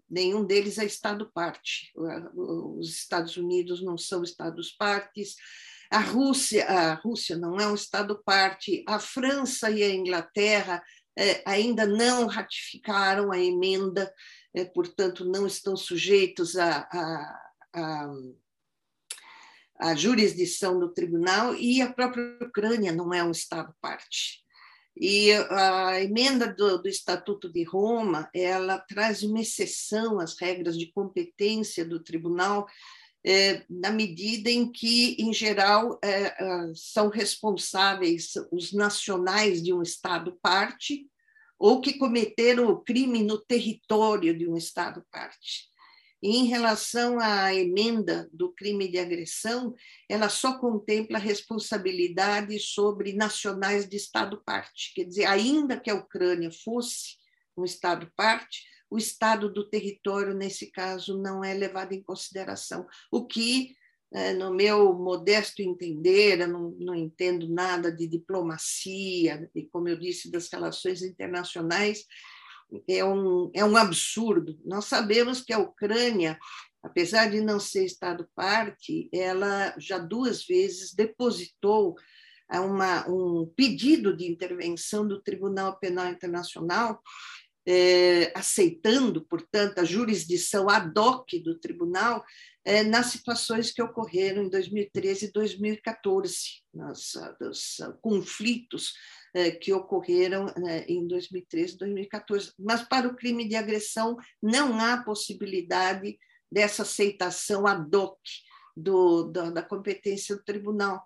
nenhum 0.09 0.45
deles 0.45 0.77
é 0.77 0.85
Estado-parte. 0.85 1.91
Os 2.35 2.89
Estados 2.89 3.37
Unidos 3.37 3.81
não 3.81 3.97
são 3.97 4.23
Estados-partes, 4.23 5.35
a 5.91 5.99
Rússia, 5.99 6.65
a 6.65 6.93
Rússia 6.93 7.37
não 7.37 7.59
é 7.59 7.67
um 7.67 7.75
Estado-parte, 7.75 8.81
a 8.87 8.97
França 8.97 9.69
e 9.69 9.83
a 9.83 9.89
Inglaterra 9.93 10.81
é, 11.17 11.43
ainda 11.45 11.85
não 11.85 12.27
ratificaram 12.27 13.31
a 13.31 13.37
emenda, 13.37 14.13
é, 14.53 14.63
portanto, 14.63 15.25
não 15.25 15.45
estão 15.45 15.75
sujeitos 15.75 16.55
à 16.55 16.87
a, 16.89 17.39
a, 17.73 18.11
a, 19.79 19.95
jurisdição 19.95 20.79
do 20.79 20.93
tribunal, 20.93 21.55
e 21.55 21.81
a 21.81 21.91
própria 21.91 22.37
Ucrânia 22.41 22.93
não 22.93 23.13
é 23.13 23.21
um 23.21 23.31
Estado-parte. 23.31 24.41
E 24.95 25.31
a 25.31 26.01
emenda 26.01 26.53
do, 26.53 26.81
do, 26.81 26.87
Estatuto 26.87 27.51
de 27.51 27.63
Roma, 27.63 28.29
ela 28.33 28.77
traz 28.77 29.23
uma 29.23 29.41
exceção 29.41 30.19
às 30.19 30.37
regras 30.37 30.77
de 30.77 30.91
competência 30.91 31.85
do 31.85 32.03
tribunal 32.03 32.67
é, 33.25 33.63
na 33.69 33.91
medida 33.91 34.49
em 34.49 34.69
que, 34.71 35.15
em 35.19 35.33
geral, 35.33 35.99
é, 36.03 36.09
é, 36.09 36.71
são 36.75 37.07
responsáveis 37.07 38.33
os 38.51 38.73
nacionais 38.73 39.61
de 39.61 39.73
um 39.73 39.81
Estado 39.81 40.37
parte 40.41 41.07
ou 41.57 41.79
que 41.79 41.97
cometeram 41.97 42.69
o 42.69 42.81
crime 42.81 43.23
no 43.23 43.37
território 43.37 44.35
de 44.35 44.47
um 44.47 44.57
Estado 44.57 45.05
parte. 45.11 45.70
Em 46.23 46.45
relação 46.45 47.19
à 47.19 47.53
emenda 47.53 48.29
do 48.31 48.51
crime 48.51 48.87
de 48.87 48.99
agressão, 48.99 49.73
ela 50.07 50.29
só 50.29 50.59
contempla 50.59 51.17
responsabilidade 51.17 52.59
sobre 52.59 53.13
nacionais 53.13 53.89
de 53.89 53.97
Estado 53.97 54.41
parte. 54.45 54.93
Quer 54.93 55.05
dizer, 55.05 55.25
ainda 55.25 55.79
que 55.79 55.89
a 55.89 55.95
Ucrânia 55.95 56.51
fosse 56.51 57.17
um 57.57 57.65
Estado 57.65 58.11
parte, 58.15 58.63
o 58.91 58.97
estado 58.97 59.51
do 59.51 59.67
território, 59.67 60.35
nesse 60.35 60.69
caso, 60.69 61.17
não 61.17 61.41
é 61.41 61.53
levado 61.53 61.93
em 61.93 62.03
consideração, 62.03 62.85
o 63.09 63.25
que, 63.25 63.73
é, 64.13 64.33
no 64.33 64.53
meu 64.53 64.93
modesto 64.93 65.61
entender, 65.61 66.41
eu 66.41 66.47
não, 66.49 66.71
não 66.71 66.93
entendo 66.93 67.47
nada 67.47 67.89
de 67.89 68.05
diplomacia, 68.05 69.49
e 69.55 69.63
como 69.63 69.87
eu 69.87 69.97
disse, 69.97 70.29
das 70.29 70.49
relações 70.51 71.01
internacionais, 71.01 72.05
é 72.87 73.03
um, 73.03 73.51
é 73.53 73.63
um 73.63 73.75
absurdo. 73.75 74.57
Nós 74.65 74.85
sabemos 74.85 75.41
que 75.41 75.53
a 75.53 75.59
Ucrânia, 75.59 76.37
apesar 76.83 77.29
de 77.29 77.41
não 77.41 77.59
ser 77.59 77.85
Estado-parte, 77.85 79.09
ela 79.13 79.73
já 79.77 79.97
duas 79.97 80.45
vezes 80.45 80.93
depositou 80.93 81.95
uma, 82.59 83.07
um 83.07 83.45
pedido 83.55 84.15
de 84.15 84.29
intervenção 84.29 85.07
do 85.07 85.21
Tribunal 85.21 85.79
Penal 85.79 86.07
Internacional 86.07 87.01
é, 87.65 88.31
aceitando, 88.35 89.25
portanto, 89.25 89.79
a 89.79 89.83
jurisdição 89.83 90.69
ad 90.69 90.97
hoc 90.97 91.39
do 91.43 91.59
tribunal 91.59 92.23
é, 92.63 92.83
nas 92.83 93.07
situações 93.07 93.71
que 93.71 93.81
ocorreram 93.81 94.43
em 94.43 94.49
2013 94.49 95.25
e 95.25 95.31
2014, 95.31 96.37
nos, 96.73 97.13
nos 97.39 97.77
conflitos 98.01 98.93
é, 99.33 99.51
que 99.51 99.71
ocorreram 99.73 100.45
né, 100.57 100.85
em 100.87 101.07
2013 101.07 101.73
e 101.73 101.77
2014. 101.77 102.53
Mas 102.59 102.81
para 102.83 103.07
o 103.07 103.15
crime 103.15 103.47
de 103.47 103.55
agressão 103.55 104.17
não 104.41 104.79
há 104.79 105.03
possibilidade 105.03 106.17
dessa 106.51 106.81
aceitação 106.83 107.65
ad 107.65 107.95
hoc 107.95 108.19
do, 108.75 109.23
da 109.31 109.61
competência 109.61 110.35
do 110.35 110.43
tribunal. 110.43 111.03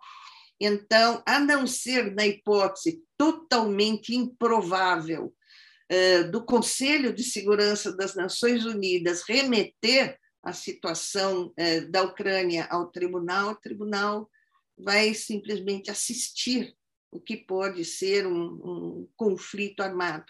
Então, 0.60 1.22
a 1.26 1.40
não 1.40 1.68
ser 1.68 2.14
na 2.14 2.26
hipótese 2.26 3.04
totalmente 3.18 4.16
improvável 4.16 5.34
do 6.32 6.44
Conselho 6.44 7.14
de 7.14 7.24
Segurança 7.24 7.96
das 7.96 8.16
Nações 8.16 8.66
Unidas 8.66 9.24
remeter 9.28 10.18
a 10.46 10.54
situação 10.54 11.52
eh, 11.58 11.82
da 11.82 12.04
Ucrânia 12.04 12.68
ao 12.70 12.92
tribunal, 12.92 13.52
o 13.52 13.60
tribunal 13.60 14.30
vai 14.78 15.14
simplesmente 15.14 15.90
assistir 15.90 16.76
o 17.12 17.20
que 17.20 17.36
pode 17.36 17.84
ser 17.84 18.28
um, 18.28 18.44
um 18.64 19.10
conflito 19.16 19.82
armado. 19.82 20.26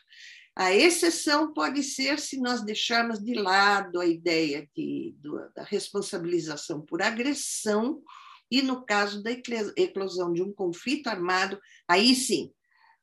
A 0.55 0.73
exceção 0.73 1.51
pode 1.53 1.83
ser 1.83 2.17
se 2.17 2.39
nós 2.39 2.63
deixarmos 2.63 3.19
de 3.19 3.33
lado 3.33 3.99
a 3.99 4.05
ideia 4.05 4.69
de, 4.73 5.13
da 5.53 5.63
responsabilização 5.63 6.79
por 6.79 7.01
agressão, 7.01 8.01
e 8.49 8.61
no 8.61 8.85
caso 8.85 9.21
da 9.21 9.31
eclosão 9.31 10.31
de 10.31 10.41
um 10.41 10.53
conflito 10.53 11.07
armado, 11.07 11.59
aí 11.89 12.15
sim, 12.15 12.53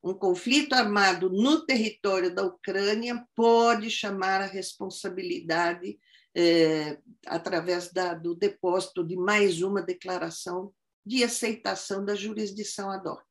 um 0.03 0.14
conflito 0.14 0.74
armado 0.74 1.30
no 1.30 1.64
território 1.64 2.34
da 2.34 2.44
Ucrânia 2.44 3.24
pode 3.36 3.88
chamar 3.88 4.40
a 4.40 4.46
responsabilidade 4.46 5.98
é, 6.34 6.98
através 7.26 7.92
da, 7.92 8.14
do 8.14 8.34
depósito 8.34 9.07
de 9.07 9.16
mais 9.16 9.62
uma 9.62 9.80
declaração 9.80 10.72
de 11.05 11.22
aceitação 11.22 12.05
da 12.05 12.14
jurisdição 12.14 12.90
ad 12.90 13.09
hoc. 13.09 13.22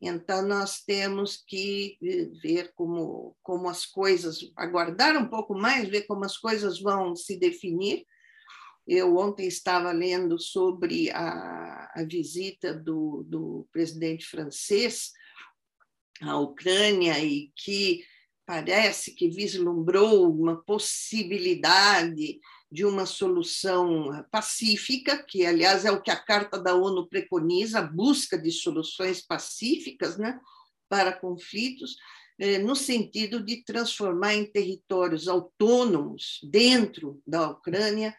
Então, 0.00 0.42
nós 0.42 0.82
temos 0.82 1.42
que 1.46 1.96
eh, 2.02 2.28
ver 2.42 2.72
como, 2.74 3.34
como 3.42 3.68
as 3.68 3.86
coisas, 3.86 4.38
aguardar 4.56 5.16
um 5.16 5.26
pouco 5.28 5.54
mais, 5.54 5.88
ver 5.88 6.02
como 6.02 6.24
as 6.24 6.36
coisas 6.36 6.80
vão 6.80 7.16
se 7.16 7.38
definir, 7.38 8.04
Eu 8.86 9.16
ontem 9.16 9.46
estava 9.46 9.92
lendo 9.92 10.38
sobre 10.38 11.10
a, 11.10 11.90
a 11.94 12.04
visita 12.04 12.74
do, 12.74 13.24
do 13.26 13.66
presidente 13.72 14.26
francês 14.26 15.12
à 16.22 16.38
Ucrânia 16.38 17.18
e 17.18 17.50
que 17.56 18.04
parece 18.46 19.14
que 19.14 19.28
vislumbrou 19.28 20.30
uma 20.30 20.62
possibilidade 20.62 22.40
de 22.70 22.84
uma 22.84 23.06
solução 23.06 24.24
pacífica, 24.30 25.22
que, 25.22 25.46
aliás, 25.46 25.84
é 25.84 25.90
o 25.90 26.02
que 26.02 26.10
a 26.10 26.16
Carta 26.16 26.58
da 26.58 26.74
ONU 26.74 27.08
preconiza, 27.08 27.78
a 27.78 27.82
busca 27.82 28.36
de 28.36 28.50
soluções 28.50 29.22
pacíficas 29.24 30.18
né, 30.18 30.38
para 30.88 31.12
conflitos, 31.12 31.96
eh, 32.38 32.58
no 32.58 32.74
sentido 32.74 33.42
de 33.42 33.64
transformar 33.64 34.34
em 34.34 34.44
territórios 34.44 35.28
autônomos 35.28 36.40
dentro 36.42 37.22
da 37.26 37.48
Ucrânia 37.48 38.14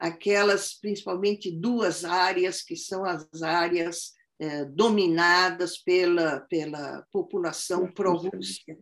aquelas, 0.00 0.74
principalmente, 0.74 1.50
duas 1.50 2.04
áreas 2.04 2.62
que 2.62 2.74
são 2.74 3.04
as 3.04 3.42
áreas 3.42 4.14
eh, 4.40 4.64
dominadas 4.64 5.78
pela, 5.78 6.40
pela 6.40 7.04
população 7.12 7.86
pró-Rússia 7.92 8.76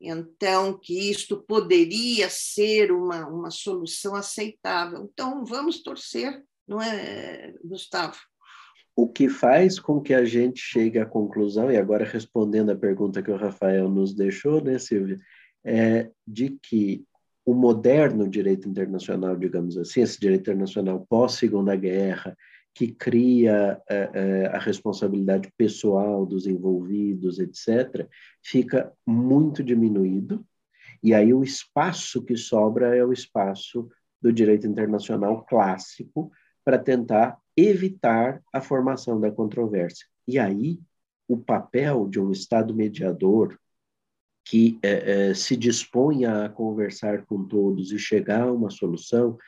então, 0.00 0.78
que 0.78 1.10
isto 1.10 1.36
poderia 1.42 2.28
ser 2.30 2.90
uma, 2.90 3.26
uma 3.26 3.50
solução 3.50 4.14
aceitável. 4.14 5.10
Então, 5.12 5.44
vamos 5.44 5.82
torcer, 5.82 6.42
não 6.66 6.80
é, 6.80 7.52
Gustavo? 7.62 8.16
O 8.96 9.06
que 9.06 9.28
faz 9.28 9.78
com 9.78 10.00
que 10.00 10.14
a 10.14 10.24
gente 10.24 10.60
chegue 10.60 10.98
à 10.98 11.04
conclusão, 11.04 11.70
e 11.70 11.76
agora 11.76 12.04
respondendo 12.04 12.70
a 12.70 12.76
pergunta 12.76 13.22
que 13.22 13.30
o 13.30 13.36
Rafael 13.36 13.90
nos 13.90 14.14
deixou, 14.14 14.62
né, 14.62 14.78
Silvia, 14.78 15.18
é 15.62 16.10
de 16.26 16.58
que 16.62 17.04
o 17.44 17.52
moderno 17.52 18.28
direito 18.28 18.68
internacional, 18.68 19.36
digamos 19.36 19.76
assim, 19.76 20.00
esse 20.00 20.18
direito 20.18 20.42
internacional 20.42 21.06
pós-segunda 21.08 21.76
guerra, 21.76 22.36
que 22.74 22.92
cria 22.92 23.80
é, 23.88 24.46
a 24.52 24.58
responsabilidade 24.58 25.52
pessoal 25.56 26.24
dos 26.24 26.46
envolvidos, 26.46 27.38
etc., 27.38 28.08
fica 28.42 28.92
muito 29.06 29.62
diminuído, 29.62 30.44
e 31.02 31.14
aí 31.14 31.32
o 31.32 31.42
espaço 31.42 32.22
que 32.22 32.36
sobra 32.36 32.94
é 32.94 33.04
o 33.04 33.12
espaço 33.12 33.88
do 34.20 34.32
direito 34.32 34.66
internacional 34.66 35.44
clássico 35.46 36.30
para 36.64 36.78
tentar 36.78 37.38
evitar 37.56 38.40
a 38.52 38.60
formação 38.60 39.18
da 39.18 39.30
controvérsia. 39.30 40.06
E 40.28 40.38
aí 40.38 40.78
o 41.26 41.38
papel 41.38 42.08
de 42.08 42.20
um 42.20 42.30
Estado 42.30 42.74
mediador 42.74 43.58
que 44.44 44.78
é, 44.82 45.28
é, 45.28 45.34
se 45.34 45.56
dispõe 45.56 46.24
a 46.24 46.48
conversar 46.48 47.24
com 47.24 47.44
todos 47.44 47.92
e 47.92 47.98
chegar 47.98 48.42
a 48.42 48.52
uma 48.52 48.70
solução 48.70 49.38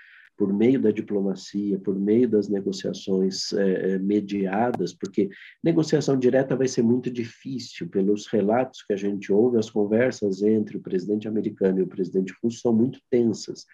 por 0.43 0.53
meio 0.53 0.81
da 0.81 0.91
diplomacia, 0.91 1.79
por 1.79 1.97
meio 1.97 2.29
das 2.29 2.49
negociações 2.49 3.53
é, 3.53 3.97
mediadas, 4.01 4.93
porque 4.93 5.31
negociação 5.63 6.19
direta 6.19 6.57
vai 6.57 6.67
ser 6.67 6.83
muito 6.83 7.09
difícil, 7.13 7.89
pelos 7.89 8.27
relatos 8.27 8.83
que 8.83 8.93
a 8.93 8.97
gente 8.97 9.33
ouve, 9.33 9.57
as 9.57 9.71
conversas 9.71 10.43
entre 10.43 10.77
o 10.77 10.81
presidente 10.81 11.29
americano 11.29 11.79
e 11.79 11.83
o 11.83 11.87
presidente 11.87 12.35
russo 12.43 12.59
são 12.59 12.73
muito 12.73 12.99
tensas. 13.09 13.67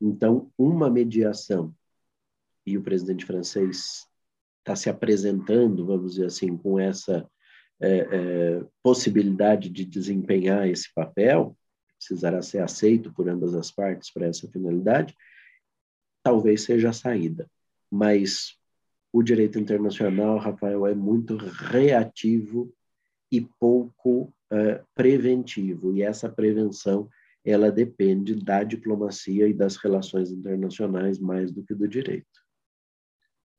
Então, 0.00 0.50
uma 0.58 0.90
mediação, 0.90 1.72
e 2.66 2.76
o 2.76 2.82
presidente 2.82 3.24
francês 3.24 4.04
está 4.58 4.74
se 4.74 4.90
apresentando, 4.90 5.86
vamos 5.86 6.14
dizer 6.14 6.26
assim, 6.26 6.56
com 6.56 6.80
essa 6.80 7.30
é, 7.80 8.60
possibilidade 8.82 9.68
de 9.68 9.84
desempenhar 9.84 10.68
esse 10.68 10.92
papel, 10.92 11.56
precisará 11.96 12.42
ser 12.42 12.58
aceito 12.58 13.12
por 13.12 13.28
ambas 13.28 13.54
as 13.54 13.70
partes 13.70 14.12
para 14.12 14.26
essa 14.26 14.48
finalidade, 14.48 15.14
talvez 16.22 16.62
seja 16.62 16.90
a 16.90 16.92
saída. 16.92 17.50
Mas 17.90 18.56
o 19.12 19.22
direito 19.22 19.58
internacional, 19.58 20.38
Rafael, 20.38 20.86
é 20.86 20.94
muito 20.94 21.36
reativo 21.36 22.72
e 23.30 23.40
pouco 23.40 24.32
uh, 24.52 24.86
preventivo. 24.94 25.94
E 25.94 26.02
essa 26.02 26.28
prevenção 26.28 27.08
ela 27.44 27.70
depende 27.70 28.34
da 28.34 28.62
diplomacia 28.62 29.48
e 29.48 29.54
das 29.54 29.76
relações 29.76 30.30
internacionais 30.30 31.18
mais 31.18 31.50
do 31.50 31.62
que 31.64 31.74
do 31.74 31.88
direito. 31.88 32.26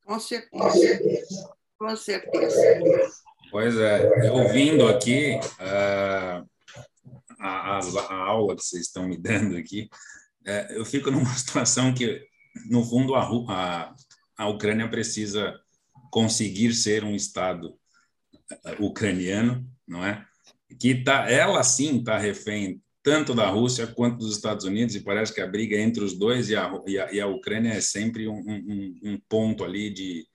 Com 0.05 0.19
certeza. 0.19 1.53
Com 1.77 1.95
certeza. 1.95 3.09
Pois 3.51 3.75
é, 3.77 4.31
ouvindo 4.31 4.87
aqui 4.87 5.39
uh, 5.59 6.47
a, 7.39 7.77
a, 7.77 7.79
a, 7.79 8.15
aula 8.15 8.55
que 8.55 8.63
vocês 8.63 8.83
estão 8.83 9.07
me 9.07 9.17
dando 9.17 9.55
aqui, 9.57 9.89
uh, 10.45 10.73
eu 10.73 10.85
fico 10.85 11.09
numa 11.09 11.25
situação 11.33 11.93
que 11.93 12.28
no 12.65 12.83
fundo, 12.83 13.15
a, 13.15 13.23
a, 13.23 13.95
a 14.37 14.47
Ucrânia 14.47 14.89
precisa 14.89 15.59
conseguir 16.11 16.73
ser 16.73 17.03
um 17.03 17.15
Estado 17.15 17.75
eh, 18.51 18.75
ucraniano, 18.79 19.67
não 19.87 20.05
é? 20.05 20.25
Que 20.79 21.03
tá, 21.03 21.29
ela 21.29 21.63
sim 21.63 21.99
está 21.99 22.17
refém 22.17 22.81
tanto 23.01 23.33
da 23.33 23.47
Rússia 23.49 23.87
quanto 23.87 24.17
dos 24.17 24.35
Estados 24.35 24.65
Unidos, 24.65 24.95
e 24.95 25.01
parece 25.01 25.33
que 25.33 25.41
a 25.41 25.47
briga 25.47 25.77
entre 25.77 26.03
os 26.03 26.17
dois 26.17 26.49
e 26.49 26.55
a, 26.55 26.71
e 26.85 26.99
a, 26.99 27.11
e 27.11 27.21
a 27.21 27.27
Ucrânia 27.27 27.73
é 27.73 27.81
sempre 27.81 28.27
um, 28.27 28.37
um, 28.37 28.99
um, 29.03 29.19
ponto 29.27 29.63
ali 29.63 29.89
de, 29.89 30.27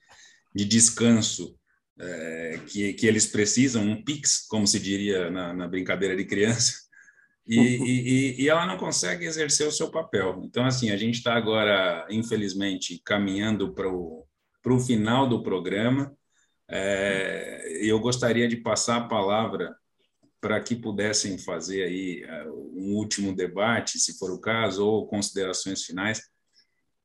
de 0.53 0.65
descanso 0.65 1.57
é, 1.99 2.59
que, 2.67 2.93
que 2.93 3.07
eles 3.07 3.27
precisam, 3.27 3.83
um 3.83 4.03
PIX, 4.03 4.47
como 4.47 4.67
se 4.67 4.79
diria 4.79 5.29
na, 5.29 5.53
na 5.53 5.67
brincadeira 5.67 6.15
de 6.15 6.25
criança, 6.25 6.84
e, 7.47 7.59
e, 7.59 8.41
e, 8.41 8.49
ela 8.49 8.65
não 8.65 8.77
consegue 8.77 9.25
exercer 9.25 9.67
o 9.67 9.71
seu 9.71 9.91
papel. 9.91 10.41
Então, 10.43 10.65
assim, 10.65 10.89
a 10.89 10.97
gente 10.97 11.15
está 11.15 11.35
agora, 11.35 12.07
infelizmente, 12.09 12.99
caminhando 13.05 13.71
para 13.73 13.87
o 13.87 14.79
final 14.79 15.29
do 15.29 15.43
programa. 15.43 16.15
É, 16.67 17.79
eu 17.81 17.99
gostaria 17.99 18.47
de 18.47 18.57
passar 18.57 18.97
a 18.97 19.07
palavra 19.07 19.75
para 20.41 20.59
que 20.59 20.75
pudessem 20.75 21.37
fazer 21.37 21.83
aí 21.83 22.23
é, 22.23 22.49
um 22.49 22.95
último 22.95 23.35
debate, 23.35 23.99
se 23.99 24.17
for 24.17 24.31
o 24.31 24.39
caso, 24.39 24.83
ou 24.83 25.07
considerações 25.07 25.83
finais, 25.83 26.21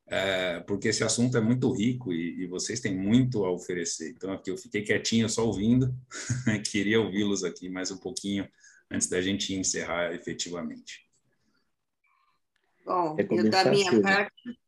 é, 0.07 0.59
porque 0.61 0.87
esse 0.87 1.03
assunto 1.03 1.37
é 1.37 1.41
muito 1.41 1.71
rico 1.71 2.11
e, 2.11 2.43
e, 2.43 2.47
vocês 2.47 2.79
têm 2.79 2.95
muito 2.95 3.45
a 3.45 3.51
oferecer. 3.51 4.09
Então, 4.09 4.33
aqui 4.33 4.49
eu 4.49 4.57
fiquei 4.57 4.81
quietinho 4.81 5.29
só 5.29 5.45
ouvindo, 5.45 5.95
queria 6.69 6.99
ouvi-los 6.99 7.43
aqui 7.43 7.69
mais 7.69 7.91
um 7.91 7.97
pouquinho 7.97 8.47
antes 8.91 9.07
da 9.07 9.21
gente 9.21 9.53
encerrar 9.55 10.13
efetivamente. 10.13 11.07
Bom, 12.85 13.15
eu, 13.17 13.49
da 13.49 13.65
minha 13.65 14.01
parte, 14.01 14.59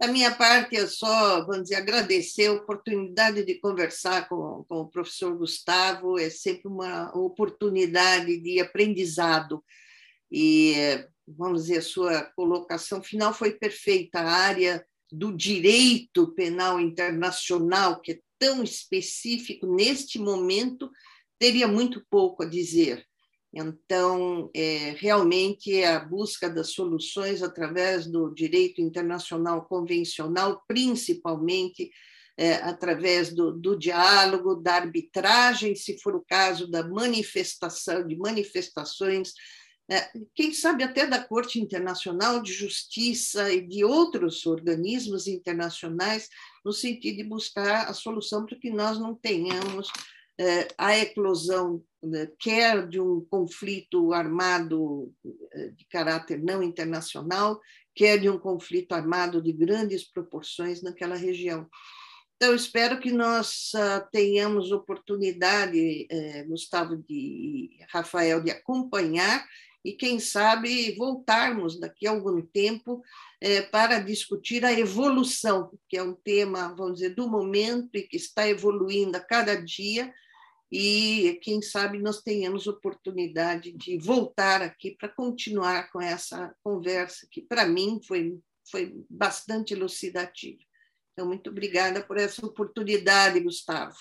da 0.00 0.06
minha 0.06 0.34
parte, 0.34 0.76
eu 0.76 0.86
só, 0.86 1.44
vamos 1.44 1.64
dizer, 1.64 1.76
agradecer 1.76 2.46
a 2.46 2.52
oportunidade 2.52 3.44
de 3.44 3.56
conversar 3.56 4.28
com, 4.28 4.64
com 4.68 4.80
o 4.82 4.88
professor 4.88 5.36
Gustavo, 5.36 6.18
é 6.18 6.30
sempre 6.30 6.68
uma 6.68 7.10
oportunidade 7.16 8.40
de 8.40 8.60
aprendizado. 8.60 9.62
E, 10.30 11.04
vamos 11.26 11.62
dizer, 11.62 11.78
a 11.78 11.82
sua 11.82 12.22
colocação 12.36 13.02
final 13.02 13.34
foi 13.34 13.52
perfeita. 13.52 14.20
A 14.20 14.30
área 14.30 14.86
do 15.10 15.36
direito 15.36 16.32
penal 16.34 16.78
internacional, 16.78 18.00
que 18.00 18.12
é 18.12 18.20
tão 18.38 18.62
específico 18.62 19.66
neste 19.66 20.18
momento, 20.18 20.90
teria 21.40 21.66
muito 21.66 22.06
pouco 22.08 22.44
a 22.44 22.46
dizer. 22.46 23.07
Então, 23.58 24.50
é, 24.54 24.94
realmente, 24.98 25.82
a 25.82 25.98
busca 25.98 26.48
das 26.48 26.70
soluções 26.70 27.42
através 27.42 28.06
do 28.06 28.32
direito 28.32 28.80
internacional 28.80 29.66
convencional, 29.66 30.62
principalmente 30.68 31.90
é, 32.36 32.54
através 32.54 33.34
do, 33.34 33.52
do, 33.52 33.76
diálogo, 33.76 34.54
da 34.54 34.74
arbitragem, 34.74 35.74
se 35.74 35.98
for 36.00 36.14
o 36.14 36.24
caso 36.24 36.70
da 36.70 36.86
manifestação, 36.86 38.06
de 38.06 38.16
manifestações, 38.16 39.32
é, 39.90 40.08
quem 40.36 40.52
sabe 40.52 40.84
até 40.84 41.04
da 41.04 41.18
Corte 41.18 41.58
Internacional 41.58 42.40
de 42.40 42.52
Justiça 42.52 43.50
e 43.50 43.66
de 43.66 43.82
outros 43.82 44.46
organismos 44.46 45.26
internacionais, 45.26 46.28
no 46.64 46.72
sentido 46.72 47.16
de 47.16 47.24
buscar 47.24 47.88
a 47.88 47.94
solução 47.94 48.46
para 48.46 48.58
que 48.58 48.70
nós 48.70 49.00
não 49.00 49.16
tenhamos 49.16 49.90
a 50.76 50.96
eclosão 50.96 51.82
né, 52.02 52.28
quer 52.38 52.86
de 52.86 53.00
um 53.00 53.26
conflito 53.28 54.12
armado 54.12 55.12
eh, 55.52 55.68
de 55.76 55.84
caráter 55.86 56.40
não 56.40 56.62
internacional, 56.62 57.60
quer 57.94 58.18
de 58.18 58.28
um 58.30 58.38
conflito 58.38 58.92
armado 58.92 59.42
de 59.42 59.52
grandes 59.52 60.04
proporções 60.04 60.80
naquela 60.80 61.16
região. 61.16 61.68
Então, 62.36 62.54
espero 62.54 63.00
que 63.00 63.10
nós 63.10 63.72
uh, 63.74 64.08
tenhamos 64.12 64.70
oportunidade, 64.70 66.06
eh, 66.08 66.44
Gustavo 66.44 66.96
de 66.96 67.68
Rafael, 67.90 68.40
de 68.40 68.52
acompanhar 68.52 69.44
e, 69.84 69.92
quem 69.92 70.20
sabe, 70.20 70.94
voltarmos 70.96 71.80
daqui 71.80 72.06
a 72.06 72.12
algum 72.12 72.40
tempo 72.40 73.02
eh, 73.40 73.62
para 73.62 73.98
discutir 73.98 74.64
a 74.64 74.72
evolução, 74.72 75.76
que 75.88 75.96
é 75.96 76.02
um 76.02 76.14
tema, 76.14 76.72
vamos 76.76 77.00
dizer, 77.00 77.16
do 77.16 77.28
momento 77.28 77.90
e 77.94 78.02
que 78.02 78.16
está 78.16 78.48
evoluindo 78.48 79.16
a 79.16 79.20
cada 79.20 79.56
dia, 79.56 80.14
e 80.70 81.38
quem 81.42 81.62
sabe 81.62 81.98
nós 81.98 82.20
tenhamos 82.22 82.66
oportunidade 82.66 83.72
de 83.72 83.98
voltar 83.98 84.60
aqui 84.62 84.96
para 84.98 85.08
continuar 85.08 85.90
com 85.90 86.00
essa 86.00 86.54
conversa 86.62 87.26
que 87.30 87.42
para 87.42 87.66
mim 87.66 88.00
foi 88.06 88.38
foi 88.70 88.94
bastante 89.08 89.74
elucidativa. 89.74 90.60
Então, 91.12 91.26
muito 91.26 91.50
obrigada 91.50 92.02
por 92.02 92.16
essa 92.16 92.44
oportunidade, 92.44 93.40
Gustavo. 93.40 93.96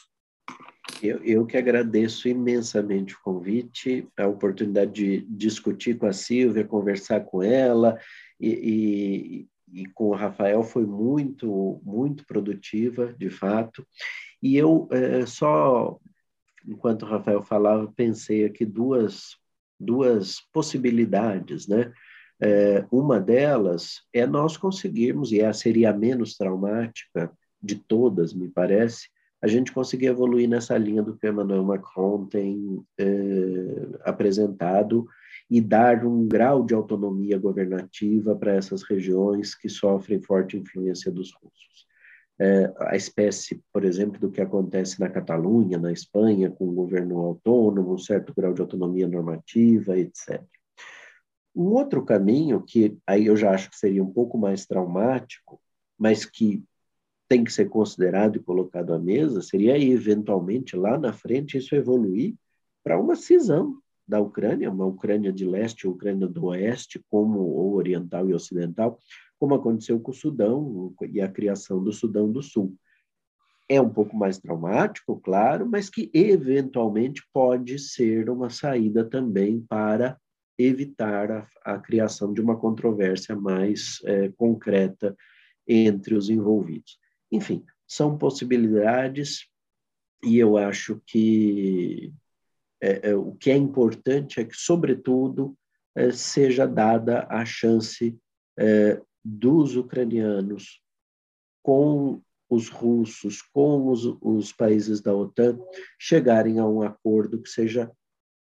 Eu, 1.02 1.24
eu 1.24 1.46
que 1.46 1.58
agradeço 1.58 2.28
imensamente 2.28 3.14
o 3.14 3.22
convite, 3.22 4.08
a 4.18 4.28
oportunidade 4.28 4.94
de 4.94 5.22
discutir 5.22 5.98
com 5.98 6.06
a 6.06 6.14
Silvia, 6.14 6.64
conversar 6.64 7.22
com 7.22 7.44
ela 7.44 8.00
e, 8.40 9.48
e, 9.74 9.82
e 9.82 9.86
com 9.88 10.10
o 10.10 10.16
Rafael 10.16 10.64
foi 10.64 10.86
muito, 10.86 11.82
muito 11.84 12.26
produtiva, 12.26 13.14
de 13.18 13.30
fato. 13.30 13.86
E 14.42 14.56
eu 14.56 14.88
é, 14.92 15.26
só, 15.26 16.00
enquanto 16.68 17.04
o 17.04 17.06
Rafael 17.08 17.42
falava, 17.42 17.92
pensei 17.96 18.46
aqui 18.46 18.66
duas, 18.66 19.38
duas 19.80 20.42
possibilidades, 20.52 21.68
né? 21.68 21.92
É, 22.40 22.86
uma 22.92 23.20
delas 23.20 24.02
é 24.14 24.28
nós 24.28 24.58
conseguirmos, 24.58 25.32
e 25.32 25.40
essa 25.40 25.62
seria 25.62 25.90
a 25.90 25.94
menos 25.94 26.36
traumática 26.36 27.32
de 27.62 27.76
todas, 27.76 28.34
me 28.34 28.48
parece, 28.48 29.08
a 29.42 29.48
gente 29.48 29.72
conseguir 29.72 30.08
evoluir 30.08 30.48
nessa 30.48 30.78
linha 30.78 31.02
do 31.02 31.16
que 31.16 31.28
Emmanuel 31.28 31.64
Macron 31.64 32.26
tem 32.26 32.84
é, 32.98 33.06
apresentado 34.04 35.08
e 35.50 35.62
dar 35.62 36.06
um 36.06 36.28
grau 36.28 36.66
de 36.66 36.74
autonomia 36.74 37.38
governativa 37.38 38.36
para 38.36 38.54
essas 38.54 38.84
regiões 38.84 39.56
que 39.56 39.70
sofrem 39.70 40.22
forte 40.22 40.58
influência 40.58 41.12
dos 41.12 41.32
russos. 41.34 41.87
É, 42.40 42.72
a 42.78 42.96
espécie, 42.96 43.64
por 43.74 43.84
exemplo, 43.84 44.20
do 44.20 44.30
que 44.30 44.42
acontece 44.42 45.00
na 45.00 45.10
Catalunha, 45.10 45.80
na 45.80 45.92
Espanha, 45.92 46.52
com 46.52 46.70
o 46.70 46.74
governo 46.74 47.18
autônomo, 47.18 47.94
um 47.94 47.98
certo 47.98 48.34
grau 48.36 48.54
de 48.54 48.62
autonomia 48.62 49.08
normativa, 49.08 49.98
etc. 49.98 50.44
Um 51.56 51.74
outro 51.74 52.06
caminho, 52.06 52.62
que 52.62 52.96
aí 53.08 53.26
eu 53.26 53.36
já 53.36 53.52
acho 53.52 53.72
que 53.72 53.78
seria 53.78 54.04
um 54.04 54.14
pouco 54.14 54.38
mais 54.38 54.68
traumático, 54.68 55.60
mas 55.98 56.26
que 56.26 56.64
tem 57.28 57.44
que 57.44 57.52
ser 57.52 57.70
considerado 57.70 58.38
e 58.38 58.44
colocado 58.44 58.94
à 58.94 59.00
mesa, 59.00 59.42
seria 59.42 59.78
eventualmente 59.78 60.76
lá 60.76 60.98
na 60.98 61.12
frente 61.12 61.58
isso 61.58 61.76
evoluir 61.76 62.36
para 62.84 63.00
uma 63.00 63.16
cisão 63.16 63.80
da 64.08 64.22
Ucrânia, 64.22 64.72
uma 64.72 64.86
Ucrânia 64.86 65.34
de 65.34 65.46
leste 65.46 65.88
Ucrânia 65.88 66.28
do 66.28 66.46
oeste, 66.46 67.04
como 67.10 67.40
ou 67.40 67.74
oriental 67.74 68.30
e 68.30 68.34
ocidental, 68.34 68.98
como 69.40 69.56
aconteceu 69.56 70.00
com 70.00 70.12
o 70.12 70.14
Sudão 70.14 70.94
e 71.12 71.22
a 71.22 71.28
criação 71.28 71.84
do 71.84 71.92
Sudão 71.92 72.32
do 72.32 72.42
Sul. 72.42 72.76
É 73.70 73.82
um 73.82 73.90
pouco 73.90 74.16
mais 74.16 74.38
traumático, 74.38 75.20
claro, 75.20 75.68
mas 75.68 75.90
que 75.90 76.10
eventualmente 76.14 77.22
pode 77.34 77.78
ser 77.80 78.30
uma 78.30 78.50
saída 78.50 79.04
também 79.04 79.60
para 79.60 80.18
evitar 80.58 81.32
a, 81.32 81.48
a 81.64 81.78
criação 81.78 82.34
de 82.34 82.42
uma 82.42 82.58
controvérsia 82.58 83.36
mais 83.36 84.00
é, 84.06 84.30
concreta 84.30 85.16
entre 85.68 86.16
os 86.16 86.30
envolvidos. 86.30 86.98
Enfim, 87.32 87.64
são 87.86 88.18
possibilidades 88.18 89.48
e 90.24 90.38
eu 90.40 90.58
acho 90.58 91.02
que 91.06 92.12
é, 92.82 93.10
é, 93.10 93.16
o 93.16 93.34
que 93.34 93.52
é 93.52 93.56
importante 93.56 94.40
é 94.40 94.46
que, 94.46 94.56
sobretudo, 94.56 95.58
é, 95.96 96.12
seja 96.12 96.66
dada 96.68 97.28
a 97.30 97.46
chance 97.46 98.18
é, 98.58 99.02
dos 99.30 99.76
ucranianos 99.76 100.82
com 101.62 102.22
os 102.50 102.70
russos, 102.70 103.42
com 103.42 103.90
os, 103.90 104.06
os 104.22 104.54
países 104.54 105.02
da 105.02 105.14
OTAN, 105.14 105.60
chegarem 106.00 106.60
a 106.60 106.66
um 106.66 106.82
acordo 106.82 107.42
que 107.42 107.50
seja, 107.50 107.92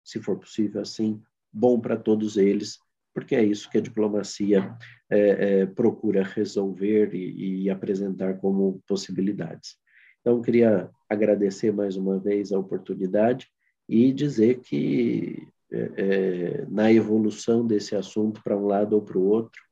se 0.05 0.20
for 0.20 0.39
possível 0.39 0.82
assim, 0.82 1.22
bom 1.51 1.80
para 1.80 1.97
todos 1.97 2.37
eles, 2.37 2.78
porque 3.14 3.35
é 3.35 3.43
isso 3.43 3.70
que 3.70 3.78
a 3.78 3.80
diplomacia 3.80 4.76
é, 5.09 5.61
é, 5.61 5.66
procura 5.66 6.22
resolver 6.22 7.14
e, 7.14 7.62
e, 7.62 7.70
apresentar 7.70 8.37
como 8.39 8.82
possibilidades. 8.87 9.76
Então, 10.20 10.43
queria 10.43 10.91
agradecer 11.09 11.72
mais 11.72 11.97
uma 11.97 12.18
vez 12.18 12.53
a 12.53 12.59
oportunidade 12.59 13.49
e 13.89 14.12
dizer 14.12 14.61
que 14.61 15.49
é, 15.72 15.91
é 15.97 16.66
na 16.68 16.93
evolução 16.93 17.66
desse 17.66 17.97
assunto 17.97 18.43
para 18.43 18.57
um 18.57 18.66
lado 18.66 18.95
ou 18.95 19.03
para 19.03 19.18
o 19.18 19.26
outro, 19.26 19.62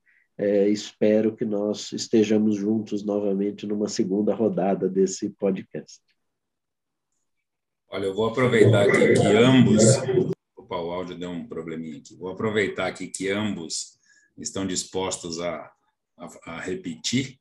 é, 0.43 0.69
espero 0.69 1.37
que 1.37 1.45
nós 1.45 1.93
estejamos 1.93 2.57
juntos 2.57 3.05
novamente 3.05 3.65
numa 3.65 3.89
segunda 3.89 4.35
rodada 4.35 4.89
desse 4.89 5.31
podcast. 5.31 6.01
Olha, 7.89 8.07
eu 8.07 8.15
vou 8.15 8.27
aproveitar 8.27 8.89
aqui 8.89 9.15
que 9.15 9.27
ambos 9.37 9.83
Opa, 10.57 10.77
o 10.81 10.91
áudio 10.91 11.19
deu 11.19 11.31
um 11.31 11.47
probleminha 11.47 11.99
aqui. 11.99 12.17
Vou 12.17 12.31
aproveitar 12.31 12.87
aqui 12.87 13.07
que 13.07 13.29
ambos 13.29 13.99
estão 14.37 14.67
dispostos 14.67 15.39
a, 15.39 15.71
a, 16.17 16.55
a 16.55 16.61
repetir. 16.61 17.39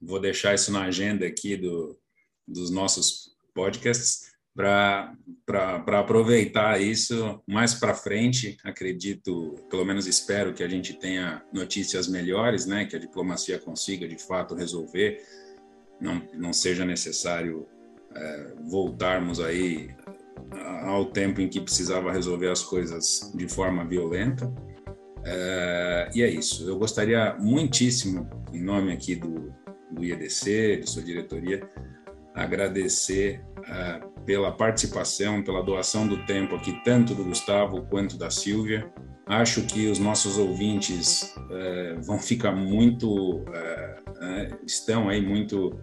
Vou 0.00 0.20
deixar 0.20 0.54
isso 0.54 0.70
na 0.70 0.84
agenda 0.84 1.26
aqui 1.26 1.56
do, 1.56 1.98
dos 2.46 2.70
nossos 2.70 3.36
podcasts 3.54 4.35
para 4.56 6.00
aproveitar 6.00 6.80
isso 6.80 7.42
mais 7.46 7.74
para 7.74 7.94
frente. 7.94 8.56
Acredito, 8.64 9.54
pelo 9.70 9.84
menos 9.84 10.06
espero 10.06 10.54
que 10.54 10.62
a 10.62 10.68
gente 10.68 10.94
tenha 10.94 11.42
notícias 11.52 12.08
melhores, 12.08 12.64
né? 12.64 12.86
Que 12.86 12.96
a 12.96 12.98
diplomacia 12.98 13.58
consiga 13.58 14.08
de 14.08 14.18
fato 14.18 14.54
resolver, 14.54 15.22
não, 16.00 16.22
não 16.34 16.52
seja 16.54 16.84
necessário 16.86 17.66
é, 18.14 18.54
voltarmos 18.64 19.40
aí 19.40 19.94
ao 20.84 21.06
tempo 21.06 21.40
em 21.40 21.48
que 21.48 21.60
precisava 21.60 22.12
resolver 22.12 22.48
as 22.48 22.62
coisas 22.62 23.30
de 23.34 23.46
forma 23.48 23.84
violenta. 23.84 24.50
É, 25.24 26.10
e 26.14 26.22
é 26.22 26.30
isso. 26.30 26.66
Eu 26.66 26.78
gostaria 26.78 27.36
muitíssimo, 27.38 28.28
em 28.52 28.62
nome 28.62 28.92
aqui 28.92 29.16
do, 29.16 29.52
do 29.90 30.04
IEDC, 30.04 30.78
de 30.78 30.88
sua 30.88 31.02
diretoria, 31.02 31.68
agradecer 32.36 33.42
é, 33.66 34.00
pela 34.26 34.52
participação, 34.52 35.42
pela 35.42 35.62
doação 35.62 36.06
do 36.06 36.24
tempo 36.26 36.54
aqui, 36.54 36.78
tanto 36.84 37.14
do 37.14 37.24
Gustavo 37.24 37.82
quanto 37.86 38.18
da 38.18 38.30
Silvia. 38.30 38.92
Acho 39.26 39.62
que 39.62 39.88
os 39.88 39.98
nossos 39.98 40.38
ouvintes 40.38 41.34
é, 41.50 41.94
vão 41.94 42.18
ficar 42.18 42.52
muito, 42.52 43.44
é, 44.20 44.50
estão 44.64 45.08
aí 45.08 45.20
muito 45.20 45.76